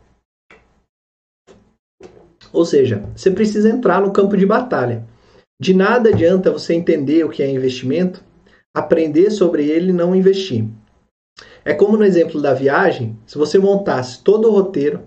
Ou 2.51 2.65
seja, 2.65 3.03
você 3.15 3.29
precisa 3.29 3.69
entrar 3.69 4.01
no 4.01 4.11
campo 4.11 4.35
de 4.35 4.45
batalha. 4.45 5.05
De 5.59 5.73
nada 5.73 6.09
adianta 6.09 6.51
você 6.51 6.73
entender 6.73 7.23
o 7.23 7.29
que 7.29 7.43
é 7.43 7.49
investimento, 7.49 8.23
aprender 8.73 9.29
sobre 9.29 9.69
ele 9.69 9.91
e 9.91 9.93
não 9.93 10.15
investir. 10.15 10.67
É 11.63 11.73
como 11.73 11.97
no 11.97 12.03
exemplo 12.03 12.41
da 12.41 12.53
viagem, 12.53 13.17
se 13.25 13.37
você 13.37 13.59
montasse 13.59 14.23
todo 14.23 14.47
o 14.47 14.51
roteiro, 14.51 15.01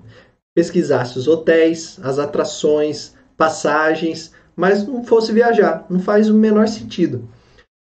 pesquisasse 0.54 1.18
os 1.18 1.26
hotéis, 1.26 1.98
as 2.02 2.18
atrações, 2.18 3.14
passagens, 3.36 4.32
mas 4.54 4.86
não 4.86 5.04
fosse 5.04 5.32
viajar, 5.32 5.86
não 5.88 6.00
faz 6.00 6.28
o 6.28 6.34
menor 6.34 6.68
sentido. 6.68 7.28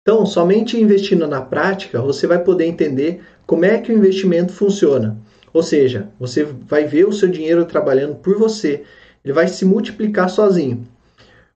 Então, 0.02 0.26
somente 0.26 0.80
investindo 0.80 1.28
na 1.28 1.42
prática, 1.42 2.02
você 2.02 2.28
vai 2.28 2.44
poder 2.44 2.66
entender 2.66 3.24
como 3.46 3.66
é 3.66 3.78
que 3.78 3.92
o 3.92 3.96
investimento 3.96 4.54
funciona. 4.54 5.18
Ou 5.54 5.62
seja, 5.62 6.10
você 6.20 6.44
vai 6.44 6.86
ver 6.86 7.08
o 7.08 7.14
seu 7.14 7.30
dinheiro 7.30 7.66
trabalhando 7.66 8.16
por 8.16 8.38
você, 8.38 8.84
ele 9.24 9.34
vai 9.34 9.48
se 9.48 9.64
multiplicar 9.64 10.30
sozinho. 10.30 10.86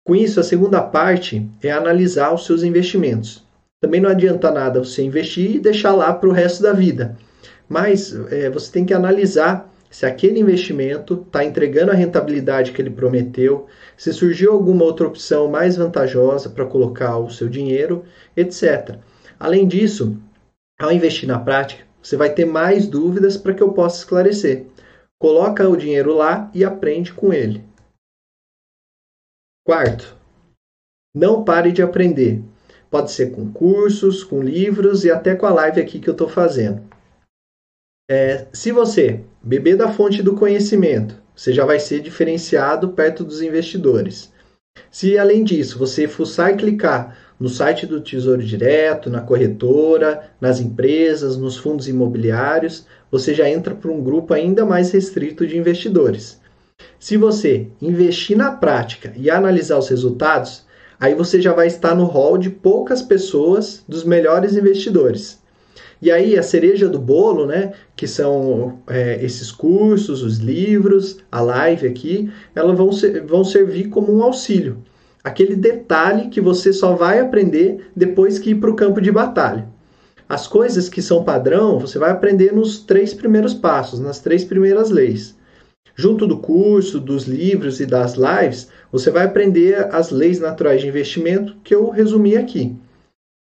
Com 0.03 0.15
isso, 0.15 0.39
a 0.39 0.43
segunda 0.43 0.81
parte 0.81 1.45
é 1.61 1.71
analisar 1.71 2.33
os 2.33 2.45
seus 2.45 2.63
investimentos. 2.63 3.43
Também 3.81 3.99
não 3.99 4.09
adianta 4.09 4.51
nada 4.51 4.83
você 4.83 5.03
investir 5.03 5.55
e 5.55 5.59
deixar 5.59 5.93
lá 5.93 6.13
para 6.13 6.29
o 6.29 6.31
resto 6.31 6.63
da 6.63 6.71
vida. 6.71 7.17
Mas 7.67 8.15
é, 8.31 8.49
você 8.49 8.71
tem 8.71 8.85
que 8.85 8.93
analisar 8.93 9.71
se 9.89 10.05
aquele 10.05 10.39
investimento 10.39 11.23
está 11.25 11.43
entregando 11.43 11.91
a 11.91 11.95
rentabilidade 11.95 12.71
que 12.71 12.81
ele 12.81 12.89
prometeu, 12.89 13.67
se 13.97 14.13
surgiu 14.13 14.51
alguma 14.51 14.83
outra 14.83 15.07
opção 15.07 15.47
mais 15.49 15.77
vantajosa 15.77 16.49
para 16.49 16.65
colocar 16.65 17.17
o 17.17 17.29
seu 17.29 17.49
dinheiro, 17.49 18.03
etc. 18.35 18.97
Além 19.39 19.67
disso, 19.67 20.17
ao 20.79 20.91
investir 20.91 21.27
na 21.27 21.39
prática, 21.39 21.85
você 22.01 22.15
vai 22.15 22.33
ter 22.33 22.45
mais 22.45 22.87
dúvidas 22.87 23.37
para 23.37 23.53
que 23.53 23.61
eu 23.61 23.73
possa 23.73 23.99
esclarecer. 23.99 24.67
Coloca 25.19 25.67
o 25.67 25.75
dinheiro 25.75 26.13
lá 26.13 26.51
e 26.53 26.63
aprende 26.63 27.13
com 27.13 27.33
ele. 27.33 27.63
Quarto, 29.65 30.15
não 31.13 31.43
pare 31.43 31.71
de 31.71 31.81
aprender. 31.81 32.41
Pode 32.89 33.11
ser 33.11 33.31
com 33.31 33.51
cursos, 33.51 34.23
com 34.23 34.41
livros 34.41 35.03
e 35.03 35.11
até 35.11 35.35
com 35.35 35.45
a 35.45 35.53
live 35.53 35.81
aqui 35.81 35.99
que 35.99 36.09
eu 36.09 36.13
estou 36.13 36.29
fazendo. 36.29 36.81
É, 38.09 38.47
se 38.53 38.71
você 38.71 39.23
beber 39.43 39.75
da 39.75 39.91
fonte 39.91 40.23
do 40.23 40.35
conhecimento, 40.35 41.21
você 41.35 41.51
já 41.51 41.65
vai 41.65 41.79
ser 41.79 41.99
diferenciado 41.99 42.93
perto 42.93 43.23
dos 43.23 43.41
investidores. 43.41 44.31
Se 44.89 45.17
além 45.17 45.43
disso 45.43 45.77
você 45.77 46.07
fuçar 46.07 46.53
e 46.53 46.57
clicar 46.57 47.26
no 47.39 47.47
site 47.47 47.85
do 47.85 48.01
Tesouro 48.01 48.43
Direto, 48.43 49.09
na 49.09 49.21
corretora, 49.21 50.31
nas 50.41 50.59
empresas, 50.59 51.37
nos 51.37 51.57
fundos 51.57 51.87
imobiliários, 51.87 52.85
você 53.11 53.33
já 53.33 53.49
entra 53.49 53.75
para 53.75 53.91
um 53.91 54.01
grupo 54.01 54.33
ainda 54.33 54.65
mais 54.65 54.91
restrito 54.91 55.45
de 55.45 55.57
investidores. 55.57 56.39
Se 56.99 57.15
você 57.15 57.67
investir 57.81 58.35
na 58.35 58.51
prática 58.51 59.13
e 59.15 59.29
analisar 59.29 59.77
os 59.77 59.87
resultados, 59.87 60.65
aí 60.99 61.13
você 61.13 61.39
já 61.39 61.53
vai 61.53 61.67
estar 61.67 61.95
no 61.95 62.05
hall 62.05 62.37
de 62.37 62.49
poucas 62.49 63.01
pessoas 63.01 63.83
dos 63.87 64.03
melhores 64.03 64.55
investidores. 64.55 65.39
E 66.01 66.11
aí 66.11 66.37
a 66.37 66.43
cereja 66.43 66.87
do 66.87 66.99
bolo, 66.99 67.45
né, 67.45 67.73
que 67.95 68.07
são 68.07 68.79
é, 68.87 69.23
esses 69.23 69.51
cursos, 69.51 70.21
os 70.21 70.37
livros, 70.37 71.17
a 71.31 71.41
live 71.41 71.87
aqui, 71.87 72.31
elas 72.53 72.77
vão, 72.77 72.91
ser, 72.91 73.23
vão 73.23 73.43
servir 73.43 73.89
como 73.89 74.15
um 74.15 74.21
auxílio. 74.21 74.83
Aquele 75.23 75.55
detalhe 75.55 76.29
que 76.29 76.39
você 76.39 76.71
só 76.71 76.93
vai 76.93 77.19
aprender 77.19 77.89
depois 77.95 78.39
que 78.39 78.51
ir 78.51 78.55
para 78.55 78.69
o 78.69 78.75
campo 78.75 79.01
de 79.01 79.11
batalha. 79.11 79.67
As 80.29 80.45
coisas 80.45 80.89
que 80.89 81.01
são 81.01 81.23
padrão, 81.23 81.79
você 81.79 81.97
vai 81.97 82.11
aprender 82.11 82.53
nos 82.53 82.79
três 82.79 83.13
primeiros 83.13 83.53
passos, 83.53 83.99
nas 83.99 84.19
três 84.19 84.43
primeiras 84.43 84.89
leis. 84.89 85.35
Junto 85.95 86.27
do 86.27 86.37
curso, 86.37 86.99
dos 86.99 87.23
livros 87.23 87.79
e 87.79 87.85
das 87.85 88.15
lives, 88.15 88.67
você 88.91 89.09
vai 89.09 89.25
aprender 89.25 89.87
as 89.95 90.11
leis 90.11 90.39
naturais 90.39 90.81
de 90.81 90.87
investimento 90.87 91.55
que 91.63 91.73
eu 91.73 91.89
resumi 91.89 92.37
aqui. 92.37 92.75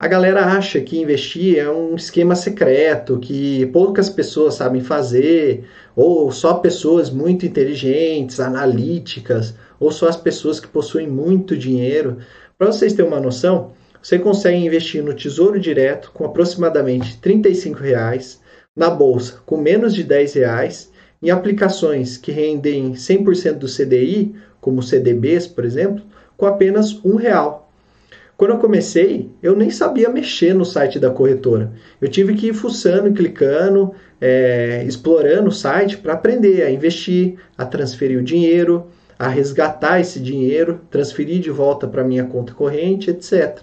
A 0.01 0.09
galera 0.09 0.47
acha 0.47 0.81
que 0.81 0.99
investir 0.99 1.59
é 1.59 1.71
um 1.71 1.95
esquema 1.95 2.35
secreto, 2.35 3.19
que 3.19 3.67
poucas 3.67 4.09
pessoas 4.09 4.55
sabem 4.55 4.81
fazer, 4.81 5.67
ou 5.95 6.33
só 6.33 6.55
pessoas 6.55 7.11
muito 7.11 7.45
inteligentes, 7.45 8.41
analíticas, 8.41 9.55
ou 9.79 9.93
só 9.93 10.09
as 10.09 10.17
pessoas 10.17 10.59
que 10.59 10.69
possuem 10.69 11.07
muito 11.07 11.55
dinheiro. 11.55 12.17
Para 12.57 12.69
vocês 12.69 12.95
terem 12.95 13.11
uma 13.11 13.21
noção, 13.21 13.73
você 14.03 14.19
consegue 14.19 14.65
investir 14.65 15.05
no 15.05 15.13
Tesouro 15.13 15.61
Direto 15.61 16.11
com 16.15 16.25
aproximadamente 16.25 17.19
35 17.19 17.79
reais, 17.81 18.41
na 18.75 18.89
bolsa 18.89 19.43
com 19.45 19.59
menos 19.59 19.95
de 19.95 20.03
10 20.03 20.33
reais, 20.33 20.91
em 21.23 21.29
aplicações 21.29 22.17
que 22.17 22.33
rendem 22.33 22.95
100% 22.95 23.59
do 23.59 23.67
CDI, 23.67 24.35
como 24.63 24.83
CDBs, 24.83 25.47
por 25.47 25.67
exemplo, 25.67 26.03
com 26.39 26.47
apenas 26.47 26.91
R$ 26.93 27.01
1 27.05 27.17
real. 27.17 27.60
Quando 28.41 28.53
eu 28.53 28.59
comecei, 28.59 29.29
eu 29.43 29.55
nem 29.55 29.69
sabia 29.69 30.09
mexer 30.09 30.55
no 30.55 30.65
site 30.65 30.99
da 30.99 31.11
corretora. 31.11 31.75
Eu 32.01 32.09
tive 32.09 32.33
que 32.33 32.47
ir 32.47 32.55
fuçando, 32.55 33.13
clicando, 33.13 33.93
é, 34.19 34.83
explorando 34.87 35.51
o 35.51 35.53
site 35.53 35.99
para 35.99 36.15
aprender 36.15 36.63
a 36.63 36.71
investir, 36.71 37.35
a 37.59 37.67
transferir 37.67 38.19
o 38.19 38.25
dinheiro, 38.25 38.87
a 39.19 39.29
resgatar 39.29 40.01
esse 40.01 40.19
dinheiro, 40.19 40.81
transferir 40.91 41.39
de 41.39 41.51
volta 41.51 41.87
para 41.87 42.03
minha 42.03 42.25
conta 42.25 42.55
corrente, 42.55 43.11
etc. 43.11 43.59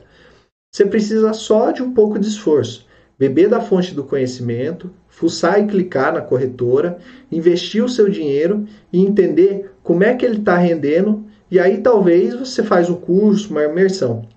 Você 0.71 0.85
precisa 0.85 1.33
só 1.33 1.71
de 1.71 1.81
um 1.81 1.91
pouco 1.91 2.19
de 2.19 2.27
esforço, 2.27 2.85
beber 3.17 3.49
da 3.49 3.59
fonte 3.59 3.95
do 3.95 4.03
conhecimento, 4.03 4.93
fuçar 5.09 5.59
e 5.59 5.65
clicar 5.65 6.13
na 6.13 6.21
corretora, 6.21 6.99
investir 7.31 7.83
o 7.83 7.89
seu 7.89 8.07
dinheiro 8.09 8.67
e 8.93 9.01
entender 9.01 9.71
como 9.81 10.03
é 10.03 10.13
que 10.13 10.23
ele 10.23 10.37
está 10.37 10.55
rendendo. 10.55 11.25
E 11.49 11.59
aí 11.59 11.79
talvez 11.79 12.35
você 12.35 12.61
faz 12.61 12.91
um 12.91 12.95
curso, 12.95 13.49
uma 13.49 13.63
imersão 13.63 14.36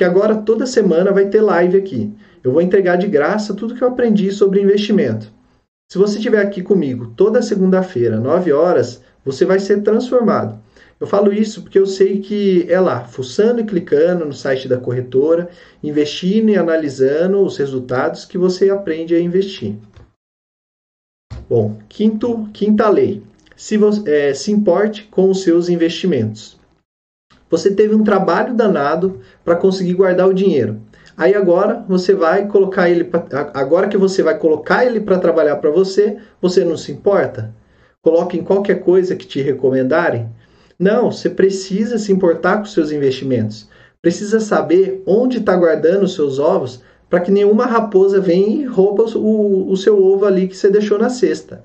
que 0.00 0.04
agora 0.04 0.34
toda 0.34 0.64
semana 0.64 1.12
vai 1.12 1.26
ter 1.26 1.42
live 1.42 1.76
aqui. 1.76 2.10
Eu 2.42 2.52
vou 2.52 2.62
entregar 2.62 2.96
de 2.96 3.06
graça 3.06 3.52
tudo 3.52 3.74
que 3.74 3.84
eu 3.84 3.88
aprendi 3.88 4.32
sobre 4.32 4.62
investimento. 4.62 5.30
Se 5.92 5.98
você 5.98 6.16
estiver 6.16 6.40
aqui 6.40 6.62
comigo 6.62 7.12
toda 7.14 7.42
segunda-feira, 7.42 8.18
9 8.18 8.50
horas, 8.50 9.02
você 9.22 9.44
vai 9.44 9.58
ser 9.58 9.82
transformado. 9.82 10.58
Eu 10.98 11.06
falo 11.06 11.30
isso 11.30 11.60
porque 11.60 11.78
eu 11.78 11.84
sei 11.84 12.18
que 12.18 12.64
é 12.70 12.80
lá, 12.80 13.04
fuçando 13.04 13.60
e 13.60 13.64
clicando 13.64 14.24
no 14.24 14.32
site 14.32 14.66
da 14.66 14.78
corretora, 14.78 15.50
investindo 15.82 16.48
e 16.48 16.56
analisando 16.56 17.44
os 17.44 17.58
resultados 17.58 18.24
que 18.24 18.38
você 18.38 18.70
aprende 18.70 19.14
a 19.14 19.20
investir. 19.20 19.76
Bom, 21.46 21.76
quinto, 21.90 22.48
quinta 22.54 22.88
lei. 22.88 23.22
Se, 23.54 23.76
você, 23.76 24.10
é, 24.10 24.32
se 24.32 24.50
importe 24.50 25.02
com 25.10 25.28
os 25.28 25.42
seus 25.42 25.68
investimentos. 25.68 26.58
Você 27.50 27.72
teve 27.72 27.94
um 27.94 28.04
trabalho 28.04 28.54
danado 28.54 29.20
para 29.44 29.56
conseguir 29.56 29.94
guardar 29.94 30.28
o 30.28 30.34
dinheiro. 30.34 30.80
Aí 31.16 31.34
agora 31.34 31.84
você 31.86 32.14
vai 32.14 32.46
colocar 32.46 32.88
ele 32.88 33.04
pra, 33.04 33.50
agora 33.52 33.88
que 33.88 33.98
você 33.98 34.22
vai 34.22 34.38
colocar 34.38 34.86
ele 34.86 35.00
para 35.00 35.18
trabalhar 35.18 35.56
para 35.56 35.70
você, 35.70 36.16
você 36.40 36.64
não 36.64 36.76
se 36.76 36.92
importa? 36.92 37.52
Coloque 38.00 38.38
em 38.38 38.42
qualquer 38.42 38.80
coisa 38.80 39.14
que 39.14 39.26
te 39.26 39.42
recomendarem? 39.42 40.30
Não, 40.78 41.12
você 41.12 41.28
precisa 41.28 41.98
se 41.98 42.10
importar 42.10 42.58
com 42.58 42.64
seus 42.64 42.90
investimentos. 42.90 43.68
Precisa 44.00 44.40
saber 44.40 45.02
onde 45.04 45.38
está 45.38 45.54
guardando 45.54 46.04
os 46.04 46.14
seus 46.14 46.38
ovos 46.38 46.80
para 47.10 47.20
que 47.20 47.30
nenhuma 47.30 47.66
raposa 47.66 48.20
venha 48.20 48.62
e 48.62 48.64
rouba 48.64 49.04
o, 49.18 49.70
o 49.70 49.76
seu 49.76 50.02
ovo 50.02 50.24
ali 50.24 50.48
que 50.48 50.56
você 50.56 50.70
deixou 50.70 50.98
na 50.98 51.10
cesta. 51.10 51.62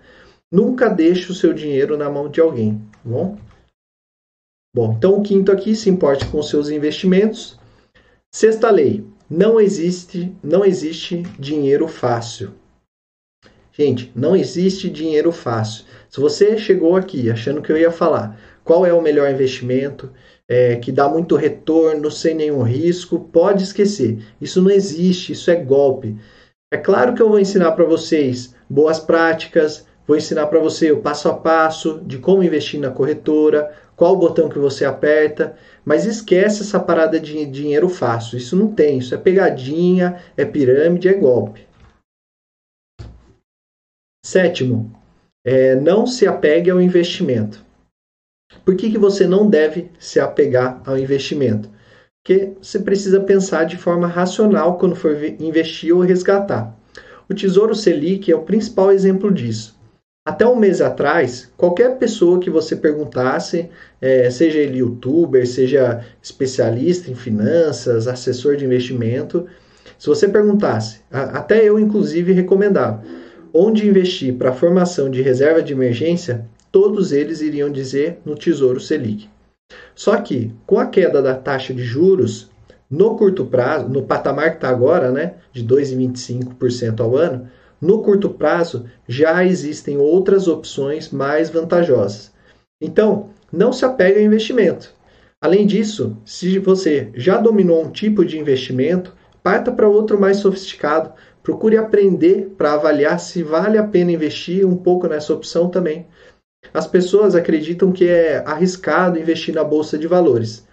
Nunca 0.52 0.90
deixe 0.90 1.32
o 1.32 1.36
seu 1.36 1.54
dinheiro 1.54 1.96
na 1.96 2.10
mão 2.10 2.28
de 2.28 2.42
alguém, 2.42 2.82
tá 2.92 3.00
bom? 3.06 3.38
Bom, 4.76 4.94
então 4.98 5.18
o 5.18 5.24
quinto 5.24 5.54
aqui, 5.54 5.74
se 5.74 5.90
importe 5.90 6.26
com 6.26 6.44
seus 6.44 6.68
investimentos. 6.68 7.58
Sexta 8.30 8.70
lei, 8.70 9.06
não 9.30 9.58
existe, 9.58 10.36
não 10.44 10.66
existe 10.66 11.24
dinheiro 11.40 11.88
fácil. 11.88 12.52
Gente, 13.72 14.12
não 14.14 14.36
existe 14.36 14.90
dinheiro 14.90 15.32
fácil. 15.32 15.86
Se 16.10 16.20
você 16.20 16.58
chegou 16.58 16.98
aqui 16.98 17.32
achando 17.32 17.62
que 17.62 17.72
eu 17.72 17.78
ia 17.78 17.90
falar 17.90 18.38
qual 18.66 18.86
é 18.86 18.92
o 18.92 19.02
melhor 19.02 19.32
investimento, 19.32 20.12
é, 20.46 20.76
que 20.76 20.92
dá 20.92 21.08
muito 21.08 21.38
retorno 21.38 22.12
sem 22.12 22.36
nenhum 22.36 22.62
risco, 22.62 23.18
pode 23.32 23.64
esquecer. 23.64 24.20
Isso 24.42 24.62
não 24.62 24.72
existe, 24.72 25.32
isso 25.32 25.50
é 25.50 25.56
golpe. 25.56 26.18
É 26.70 26.76
claro 26.76 27.14
que 27.14 27.22
eu 27.22 27.30
vou 27.30 27.40
ensinar 27.40 27.72
para 27.72 27.86
vocês 27.86 28.54
boas 28.70 29.00
práticas, 29.00 29.88
vou 30.06 30.18
ensinar 30.18 30.48
para 30.48 30.60
você 30.60 30.92
o 30.92 31.02
passo 31.02 31.30
a 31.30 31.34
passo 31.34 32.02
de 32.06 32.18
como 32.18 32.44
investir 32.44 32.78
na 32.78 32.92
corretora, 32.92 33.85
qual 33.96 34.14
o 34.14 34.18
botão 34.18 34.50
que 34.50 34.60
você 34.60 34.86
aperta, 34.86 35.58
mas 35.84 36.06
esquece 36.06 36.62
essa 36.62 36.80
parada 36.80 37.20
de 37.20 37.46
dinheiro 37.46 37.88
fácil. 37.88 38.38
Isso 38.38 38.56
não 38.56 38.74
tem, 38.74 38.98
isso 38.98 39.16
é 39.16 39.18
pegadinha, 39.18 40.22
é 40.36 40.44
pirâmide, 40.44 41.08
é 41.08 41.14
golpe. 41.14 41.66
Sétimo, 44.26 44.92
é, 45.46 45.76
não 45.76 46.08
se 46.08 46.28
apegue 46.28 46.70
ao 46.70 46.82
investimento. 46.82 47.64
Por 48.64 48.76
que, 48.76 48.92
que 48.92 48.98
você 48.98 49.28
não 49.28 49.48
deve 49.50 49.92
se 50.00 50.20
apegar 50.20 50.82
ao 50.86 50.98
investimento? 50.98 51.70
Porque 52.24 52.54
você 52.60 52.80
precisa 52.80 53.20
pensar 53.22 53.66
de 53.66 53.78
forma 53.78 54.08
racional 54.08 54.80
quando 54.80 54.96
for 54.96 55.16
investir 55.40 55.96
ou 55.96 56.02
resgatar. 56.02 56.76
O 57.30 57.34
Tesouro 57.34 57.76
Selic 57.76 58.32
é 58.32 58.36
o 58.36 58.42
principal 58.42 58.92
exemplo 58.92 59.32
disso. 59.32 59.75
Até 60.28 60.44
um 60.44 60.56
mês 60.56 60.82
atrás, 60.82 61.52
qualquer 61.56 62.00
pessoa 62.00 62.40
que 62.40 62.50
você 62.50 62.76
perguntasse, 62.76 63.70
é, 64.02 64.28
seja 64.32 64.58
ele 64.58 64.80
youtuber, 64.80 65.46
seja 65.46 66.04
especialista 66.20 67.12
em 67.12 67.16
finanças, 67.16 68.08
assessor 68.08 68.56
de 68.56 68.66
investimento, 68.66 69.46
se 70.00 70.08
você 70.08 70.28
perguntasse, 70.28 71.02
até 71.12 71.64
eu 71.64 71.80
inclusive 71.80 72.34
recomendava, 72.34 73.04
onde 73.54 73.88
investir 73.88 74.34
para 74.34 74.50
a 74.50 74.54
formação 74.54 75.12
de 75.12 75.22
reserva 75.22 75.62
de 75.62 75.74
emergência, 75.74 76.48
todos 76.72 77.12
eles 77.12 77.42
iriam 77.42 77.70
dizer 77.70 78.18
no 78.26 78.34
Tesouro 78.34 78.80
Selic. 78.80 79.30
Só 79.94 80.18
que, 80.18 80.52
com 80.66 80.80
a 80.80 80.88
queda 80.88 81.22
da 81.22 81.36
taxa 81.36 81.72
de 81.72 81.84
juros, 81.84 82.50
no 82.90 83.16
curto 83.16 83.46
prazo, 83.46 83.88
no 83.90 84.02
patamar 84.02 84.50
que 84.50 84.58
está 84.58 84.70
agora, 84.70 85.12
né, 85.12 85.36
de 85.54 85.64
2,25% 85.64 87.00
ao 87.00 87.16
ano, 87.16 87.48
no 87.82 88.02
curto 88.02 88.30
prazo, 88.30 88.86
já 89.08 89.44
existem 89.44 89.98
outras 89.98 90.48
opções 90.48 91.10
mais 91.10 91.50
vantajosas. 91.50 92.32
Então, 92.82 93.30
não 93.52 93.72
se 93.72 93.86
apegue 93.86 94.20
ao 94.20 94.26
investimento. 94.26 94.94
Além 95.42 95.66
disso, 95.66 96.18
se 96.26 96.58
você 96.60 97.10
já 97.14 97.38
dominou 97.38 97.84
um 97.84 97.92
tipo 97.92 98.26
de 98.26 98.40
investimento, 98.40 99.14
parta 99.44 99.72
para 99.72 99.88
outro 99.88 100.20
mais 100.20 100.38
sofisticado. 100.38 101.14
Procure 101.44 101.78
aprender 101.78 102.54
para 102.58 102.74
avaliar 102.74 103.20
se 103.20 103.44
vale 103.44 103.78
a 103.78 103.84
pena 103.84 104.12
investir 104.12 104.66
um 104.66 104.76
pouco 104.76 105.08
nessa 105.08 105.34
opção 105.34 105.70
também. 105.70 106.08
As 106.74 106.88
pessoas 106.88 107.36
acreditam 107.36 107.92
que 107.92 108.08
é 108.08 108.44
arriscado 108.46 109.20
investir 109.20 109.54
na 109.54 109.64
bolsa 109.64 110.00
de 110.00 110.08
valores. 110.08 110.66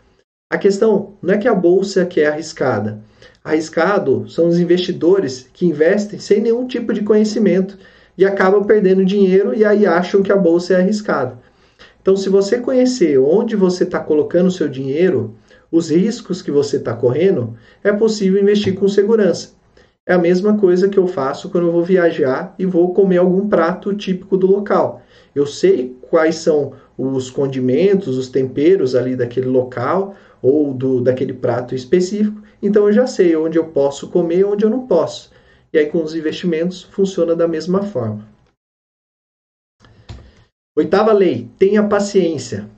A 0.50 0.56
questão 0.56 1.14
não 1.20 1.34
é 1.34 1.38
que 1.38 1.48
a 1.48 1.54
bolsa 1.54 2.06
que 2.06 2.20
é 2.20 2.26
arriscada, 2.26 3.02
Arriscado 3.44 4.28
são 4.28 4.46
os 4.46 4.60
investidores 4.60 5.48
que 5.52 5.66
investem 5.66 6.18
sem 6.18 6.40
nenhum 6.40 6.66
tipo 6.66 6.92
de 6.92 7.02
conhecimento 7.02 7.76
e 8.16 8.24
acabam 8.24 8.62
perdendo 8.64 9.04
dinheiro 9.04 9.52
e 9.52 9.64
aí 9.64 9.84
acham 9.84 10.22
que 10.22 10.30
a 10.30 10.36
bolsa 10.36 10.74
é 10.74 10.76
arriscada. 10.76 11.38
Então, 12.00 12.16
se 12.16 12.28
você 12.28 12.58
conhecer 12.58 13.18
onde 13.18 13.56
você 13.56 13.82
está 13.84 13.98
colocando 13.98 14.46
o 14.46 14.50
seu 14.50 14.68
dinheiro, 14.68 15.34
os 15.72 15.90
riscos 15.90 16.40
que 16.40 16.50
você 16.50 16.76
está 16.76 16.94
correndo, 16.94 17.56
é 17.82 17.92
possível 17.92 18.40
investir 18.40 18.74
com 18.74 18.86
segurança. 18.86 19.50
É 20.06 20.14
a 20.14 20.18
mesma 20.18 20.58
coisa 20.58 20.88
que 20.88 20.98
eu 20.98 21.06
faço 21.06 21.48
quando 21.48 21.68
eu 21.68 21.72
vou 21.72 21.82
viajar 21.82 22.54
e 22.58 22.66
vou 22.66 22.92
comer 22.92 23.18
algum 23.18 23.48
prato 23.48 23.94
típico 23.94 24.36
do 24.36 24.46
local. 24.46 25.00
Eu 25.34 25.46
sei 25.46 25.96
quais 26.10 26.36
são 26.36 26.72
os 26.98 27.30
condimentos, 27.30 28.18
os 28.18 28.28
temperos 28.28 28.94
ali 28.94 29.16
daquele 29.16 29.46
local 29.46 30.14
ou 30.42 30.74
do, 30.74 31.00
daquele 31.00 31.32
prato 31.32 31.74
específico 31.74 32.42
então 32.62 32.86
eu 32.86 32.92
já 32.92 33.06
sei 33.06 33.34
onde 33.36 33.58
eu 33.58 33.66
posso 33.66 34.08
comer 34.08 34.38
e 34.38 34.44
onde 34.44 34.64
eu 34.64 34.70
não 34.70 34.86
posso. 34.86 35.32
E 35.72 35.78
aí 35.78 35.86
com 35.86 36.02
os 36.02 36.14
investimentos 36.14 36.82
funciona 36.82 37.34
da 37.34 37.48
mesma 37.48 37.82
forma. 37.82 38.28
Oitava 40.76 41.12
lei: 41.12 41.50
tenha 41.58 41.82
paciência. 41.82 42.68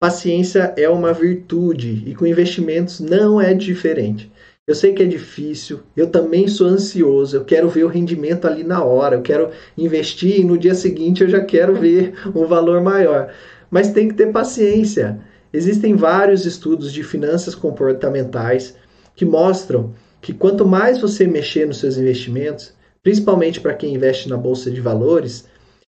Paciência 0.00 0.74
é 0.76 0.88
uma 0.88 1.12
virtude 1.12 2.02
e 2.06 2.14
com 2.14 2.26
investimentos 2.26 3.00
não 3.00 3.40
é 3.40 3.54
diferente. 3.54 4.30
Eu 4.66 4.74
sei 4.74 4.94
que 4.94 5.02
é 5.02 5.06
difícil, 5.06 5.80
eu 5.94 6.06
também 6.06 6.48
sou 6.48 6.66
ansioso, 6.66 7.36
eu 7.36 7.44
quero 7.44 7.68
ver 7.68 7.84
o 7.84 7.88
rendimento 7.88 8.46
ali 8.46 8.64
na 8.64 8.82
hora, 8.82 9.16
eu 9.16 9.22
quero 9.22 9.50
investir 9.76 10.40
e 10.40 10.44
no 10.44 10.56
dia 10.56 10.74
seguinte 10.74 11.22
eu 11.22 11.28
já 11.28 11.44
quero 11.44 11.74
ver 11.78 12.14
um 12.34 12.46
valor 12.46 12.82
maior. 12.82 13.32
Mas 13.70 13.92
tem 13.92 14.08
que 14.08 14.14
ter 14.14 14.32
paciência. 14.32 15.20
Existem 15.52 15.94
vários 15.94 16.46
estudos 16.46 16.92
de 16.92 17.02
finanças 17.02 17.54
comportamentais 17.54 18.74
que 19.14 19.24
mostram 19.24 19.92
que 20.20 20.32
quanto 20.32 20.66
mais 20.66 20.98
você 20.98 21.26
mexer 21.26 21.66
nos 21.66 21.78
seus 21.78 21.96
investimentos, 21.98 22.72
principalmente 23.02 23.60
para 23.60 23.74
quem 23.74 23.94
investe 23.94 24.28
na 24.28 24.36
bolsa 24.36 24.70
de 24.70 24.80
valores, 24.80 25.46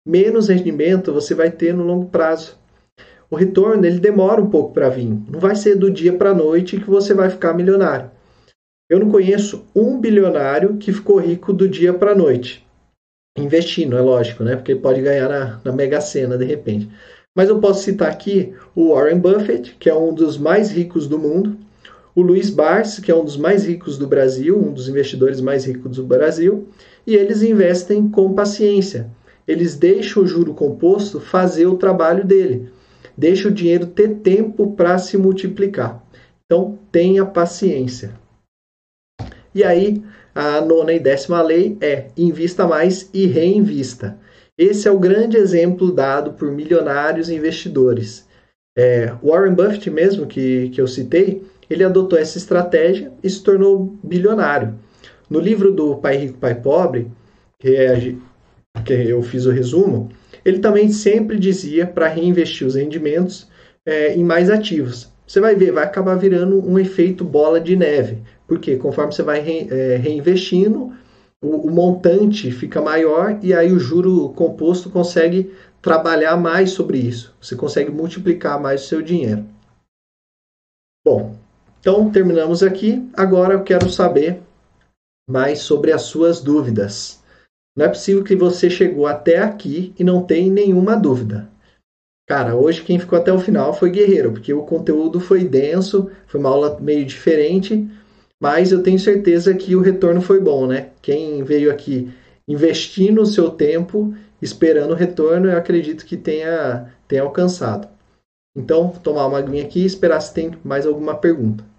menos 0.06 0.48
rendimento 0.48 1.12
você 1.12 1.34
vai 1.34 1.50
ter 1.50 1.72
no 1.72 1.84
longo 1.84 2.06
prazo. 2.06 2.58
O 3.30 3.36
retorno 3.36 3.86
ele 3.86 3.98
demora 3.98 4.40
um 4.40 4.50
pouco 4.50 4.74
para 4.74 4.88
vir. 4.88 5.08
Não 5.28 5.40
vai 5.40 5.56
ser 5.56 5.76
do 5.76 5.90
dia 5.90 6.12
para 6.12 6.30
a 6.30 6.34
noite 6.34 6.78
que 6.78 6.90
você 6.90 7.14
vai 7.14 7.30
ficar 7.30 7.54
milionário. 7.54 8.10
Eu 8.90 9.00
não 9.00 9.10
conheço 9.10 9.64
um 9.74 9.98
bilionário 9.98 10.76
que 10.76 10.92
ficou 10.92 11.18
rico 11.18 11.52
do 11.52 11.68
dia 11.68 11.92
para 11.94 12.12
a 12.12 12.14
noite. 12.14 12.66
Investindo, 13.38 13.96
é 13.96 14.00
lógico, 14.00 14.44
né? 14.44 14.56
Porque 14.56 14.72
ele 14.72 14.80
pode 14.80 15.00
ganhar 15.00 15.28
na, 15.28 15.60
na 15.64 15.72
Mega 15.72 16.00
Sena 16.00 16.36
de 16.36 16.44
repente. 16.44 16.88
Mas 17.36 17.48
eu 17.48 17.58
posso 17.60 17.82
citar 17.82 18.10
aqui 18.10 18.54
o 18.74 18.94
Warren 18.94 19.18
Buffett, 19.18 19.74
que 19.78 19.88
é 19.88 19.94
um 19.94 20.12
dos 20.12 20.38
mais 20.38 20.70
ricos 20.70 21.08
do 21.08 21.18
mundo 21.18 21.56
o 22.14 22.22
Luiz 22.22 22.48
Barsi, 22.48 23.02
que 23.02 23.10
é 23.10 23.14
um 23.14 23.24
dos 23.24 23.36
mais 23.36 23.66
ricos 23.66 23.98
do 23.98 24.06
Brasil, 24.06 24.56
um 24.56 24.72
dos 24.72 24.88
investidores 24.88 25.40
mais 25.40 25.64
ricos 25.64 25.96
do 25.96 26.04
Brasil, 26.04 26.68
e 27.06 27.14
eles 27.14 27.42
investem 27.42 28.08
com 28.08 28.34
paciência. 28.34 29.10
Eles 29.46 29.74
deixam 29.74 30.22
o 30.22 30.26
juro 30.26 30.54
composto 30.54 31.20
fazer 31.20 31.66
o 31.66 31.76
trabalho 31.76 32.24
dele, 32.24 32.70
deixa 33.16 33.48
o 33.48 33.52
dinheiro 33.52 33.86
ter 33.86 34.16
tempo 34.16 34.72
para 34.72 34.96
se 34.98 35.16
multiplicar. 35.16 36.02
Então, 36.46 36.78
tenha 36.92 37.26
paciência. 37.26 38.12
E 39.54 39.62
aí, 39.64 40.02
a 40.34 40.60
nona 40.60 40.92
e 40.92 40.98
décima 40.98 41.42
lei 41.42 41.76
é 41.80 42.08
invista 42.16 42.66
mais 42.66 43.08
e 43.12 43.26
reinvista. 43.26 44.18
Esse 44.56 44.86
é 44.86 44.90
o 44.90 44.98
grande 44.98 45.36
exemplo 45.36 45.92
dado 45.92 46.32
por 46.34 46.50
milionários 46.50 47.28
investidores. 47.28 48.26
É, 48.76 49.12
Warren 49.22 49.54
Buffett 49.54 49.88
mesmo, 49.90 50.26
que, 50.26 50.70
que 50.70 50.80
eu 50.80 50.88
citei, 50.88 51.44
ele 51.68 51.84
adotou 51.84 52.18
essa 52.18 52.38
estratégia 52.38 53.12
e 53.22 53.28
se 53.28 53.42
tornou 53.42 53.96
bilionário. 54.02 54.74
No 55.28 55.38
livro 55.38 55.72
do 55.72 55.96
Pai 55.96 56.16
Rico, 56.16 56.38
Pai 56.38 56.54
Pobre, 56.54 57.10
que, 57.58 57.74
é, 57.74 58.14
que 58.84 58.92
eu 58.92 59.22
fiz 59.22 59.46
o 59.46 59.50
resumo, 59.50 60.10
ele 60.44 60.58
também 60.58 60.90
sempre 60.90 61.38
dizia 61.38 61.86
para 61.86 62.08
reinvestir 62.08 62.66
os 62.66 62.74
rendimentos 62.74 63.48
é, 63.86 64.14
em 64.14 64.22
mais 64.22 64.50
ativos. 64.50 65.12
Você 65.26 65.40
vai 65.40 65.54
ver, 65.54 65.72
vai 65.72 65.84
acabar 65.84 66.16
virando 66.16 66.58
um 66.66 66.78
efeito 66.78 67.24
bola 67.24 67.58
de 67.60 67.74
neve, 67.74 68.22
porque 68.46 68.76
conforme 68.76 69.12
você 69.12 69.22
vai 69.22 69.40
re, 69.40 69.66
é, 69.70 69.96
reinvestindo, 69.96 70.92
o, 71.42 71.68
o 71.68 71.70
montante 71.70 72.50
fica 72.50 72.80
maior 72.80 73.38
e 73.42 73.54
aí 73.54 73.72
o 73.72 73.78
juro 73.78 74.30
composto 74.30 74.90
consegue 74.90 75.52
trabalhar 75.80 76.36
mais 76.36 76.70
sobre 76.70 76.98
isso. 76.98 77.34
Você 77.40 77.56
consegue 77.56 77.90
multiplicar 77.90 78.60
mais 78.60 78.84
o 78.84 78.86
seu 78.86 79.02
dinheiro. 79.02 79.44
Bom, 81.04 81.36
então, 81.84 82.10
terminamos 82.10 82.62
aqui. 82.62 83.06
Agora 83.12 83.52
eu 83.52 83.62
quero 83.62 83.90
saber 83.90 84.40
mais 85.28 85.58
sobre 85.58 85.92
as 85.92 86.00
suas 86.00 86.40
dúvidas. 86.40 87.22
Não 87.76 87.84
é 87.84 87.88
possível 87.90 88.24
que 88.24 88.34
você 88.34 88.70
chegou 88.70 89.06
até 89.06 89.36
aqui 89.36 89.92
e 89.98 90.02
não 90.02 90.22
tem 90.22 90.50
nenhuma 90.50 90.96
dúvida. 90.96 91.46
Cara, 92.26 92.56
hoje 92.56 92.82
quem 92.82 92.98
ficou 92.98 93.18
até 93.18 93.30
o 93.30 93.38
final 93.38 93.74
foi 93.74 93.90
guerreiro, 93.90 94.32
porque 94.32 94.54
o 94.54 94.62
conteúdo 94.62 95.20
foi 95.20 95.44
denso, 95.44 96.10
foi 96.26 96.40
uma 96.40 96.48
aula 96.48 96.80
meio 96.80 97.04
diferente, 97.04 97.86
mas 98.40 98.72
eu 98.72 98.82
tenho 98.82 98.98
certeza 98.98 99.52
que 99.52 99.76
o 99.76 99.82
retorno 99.82 100.22
foi 100.22 100.40
bom, 100.40 100.66
né? 100.66 100.88
Quem 101.02 101.44
veio 101.44 101.70
aqui 101.70 102.10
investindo 102.48 103.20
o 103.20 103.26
seu 103.26 103.50
tempo, 103.50 104.14
esperando 104.40 104.92
o 104.92 104.96
retorno, 104.96 105.50
eu 105.50 105.58
acredito 105.58 106.06
que 106.06 106.16
tenha, 106.16 106.90
tenha 107.06 107.20
alcançado. 107.20 107.86
Então, 108.56 108.88
tomar 108.88 109.26
uma 109.26 109.36
aguinha 109.36 109.64
aqui 109.64 109.82
e 109.82 109.86
esperar 109.86 110.22
se 110.22 110.32
tem 110.32 110.52
mais 110.64 110.86
alguma 110.86 111.14
pergunta. 111.14 111.73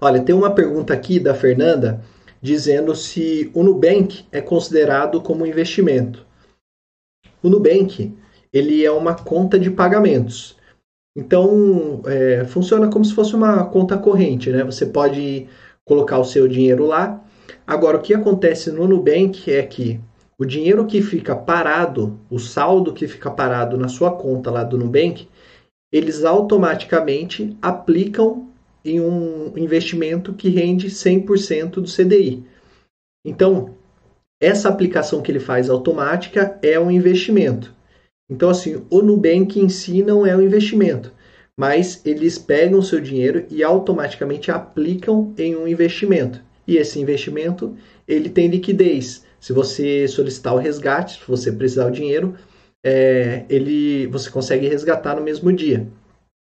Olha, 0.00 0.22
tem 0.22 0.34
uma 0.34 0.54
pergunta 0.54 0.94
aqui 0.94 1.18
da 1.18 1.34
Fernanda 1.34 2.00
dizendo 2.40 2.94
se 2.94 3.50
o 3.52 3.62
Nubank 3.62 4.24
é 4.30 4.40
considerado 4.40 5.20
como 5.20 5.46
investimento. 5.46 6.24
O 7.42 7.48
Nubank 7.48 8.16
ele 8.52 8.84
é 8.84 8.90
uma 8.90 9.14
conta 9.14 9.58
de 9.58 9.70
pagamentos. 9.70 10.56
Então, 11.16 12.00
é, 12.06 12.44
funciona 12.44 12.88
como 12.88 13.04
se 13.04 13.12
fosse 13.12 13.34
uma 13.34 13.66
conta 13.66 13.98
corrente, 13.98 14.50
né? 14.50 14.62
Você 14.62 14.86
pode 14.86 15.48
colocar 15.84 16.18
o 16.18 16.24
seu 16.24 16.46
dinheiro 16.46 16.86
lá. 16.86 17.22
Agora, 17.66 17.96
o 17.96 18.00
que 18.00 18.14
acontece 18.14 18.70
no 18.70 18.86
Nubank 18.86 19.52
é 19.52 19.62
que 19.64 20.00
o 20.38 20.44
dinheiro 20.44 20.86
que 20.86 21.02
fica 21.02 21.34
parado, 21.34 22.18
o 22.30 22.38
saldo 22.38 22.92
que 22.92 23.08
fica 23.08 23.30
parado 23.30 23.76
na 23.76 23.88
sua 23.88 24.12
conta 24.12 24.50
lá 24.50 24.62
do 24.62 24.78
Nubank, 24.78 25.28
eles 25.92 26.24
automaticamente 26.24 27.56
aplicam 27.60 28.47
em 28.84 29.00
um 29.00 29.52
investimento 29.56 30.32
que 30.32 30.48
rende 30.48 30.88
100% 30.88 31.70
do 31.70 31.90
CDI. 31.90 32.44
Então, 33.24 33.74
essa 34.40 34.68
aplicação 34.68 35.20
que 35.20 35.30
ele 35.30 35.40
faz 35.40 35.68
automática 35.68 36.58
é 36.62 36.78
um 36.78 36.90
investimento. 36.90 37.74
Então, 38.30 38.50
assim, 38.50 38.84
o 38.90 39.02
Nubank 39.02 39.58
em 39.58 39.68
si 39.68 40.02
não 40.02 40.24
é 40.24 40.36
um 40.36 40.42
investimento, 40.42 41.12
mas 41.56 42.00
eles 42.04 42.38
pegam 42.38 42.78
o 42.78 42.82
seu 42.82 43.00
dinheiro 43.00 43.46
e 43.50 43.64
automaticamente 43.64 44.50
aplicam 44.50 45.34
em 45.36 45.56
um 45.56 45.66
investimento. 45.66 46.40
E 46.66 46.76
esse 46.76 47.00
investimento, 47.00 47.76
ele 48.06 48.28
tem 48.28 48.48
liquidez. 48.48 49.24
Se 49.40 49.52
você 49.52 50.06
solicitar 50.06 50.54
o 50.54 50.58
resgate, 50.58 51.18
se 51.18 51.26
você 51.26 51.50
precisar 51.50 51.86
do 51.86 51.92
dinheiro, 51.92 52.34
é, 52.84 53.44
ele, 53.48 54.06
você 54.08 54.30
consegue 54.30 54.68
resgatar 54.68 55.16
no 55.16 55.22
mesmo 55.22 55.52
dia. 55.52 55.86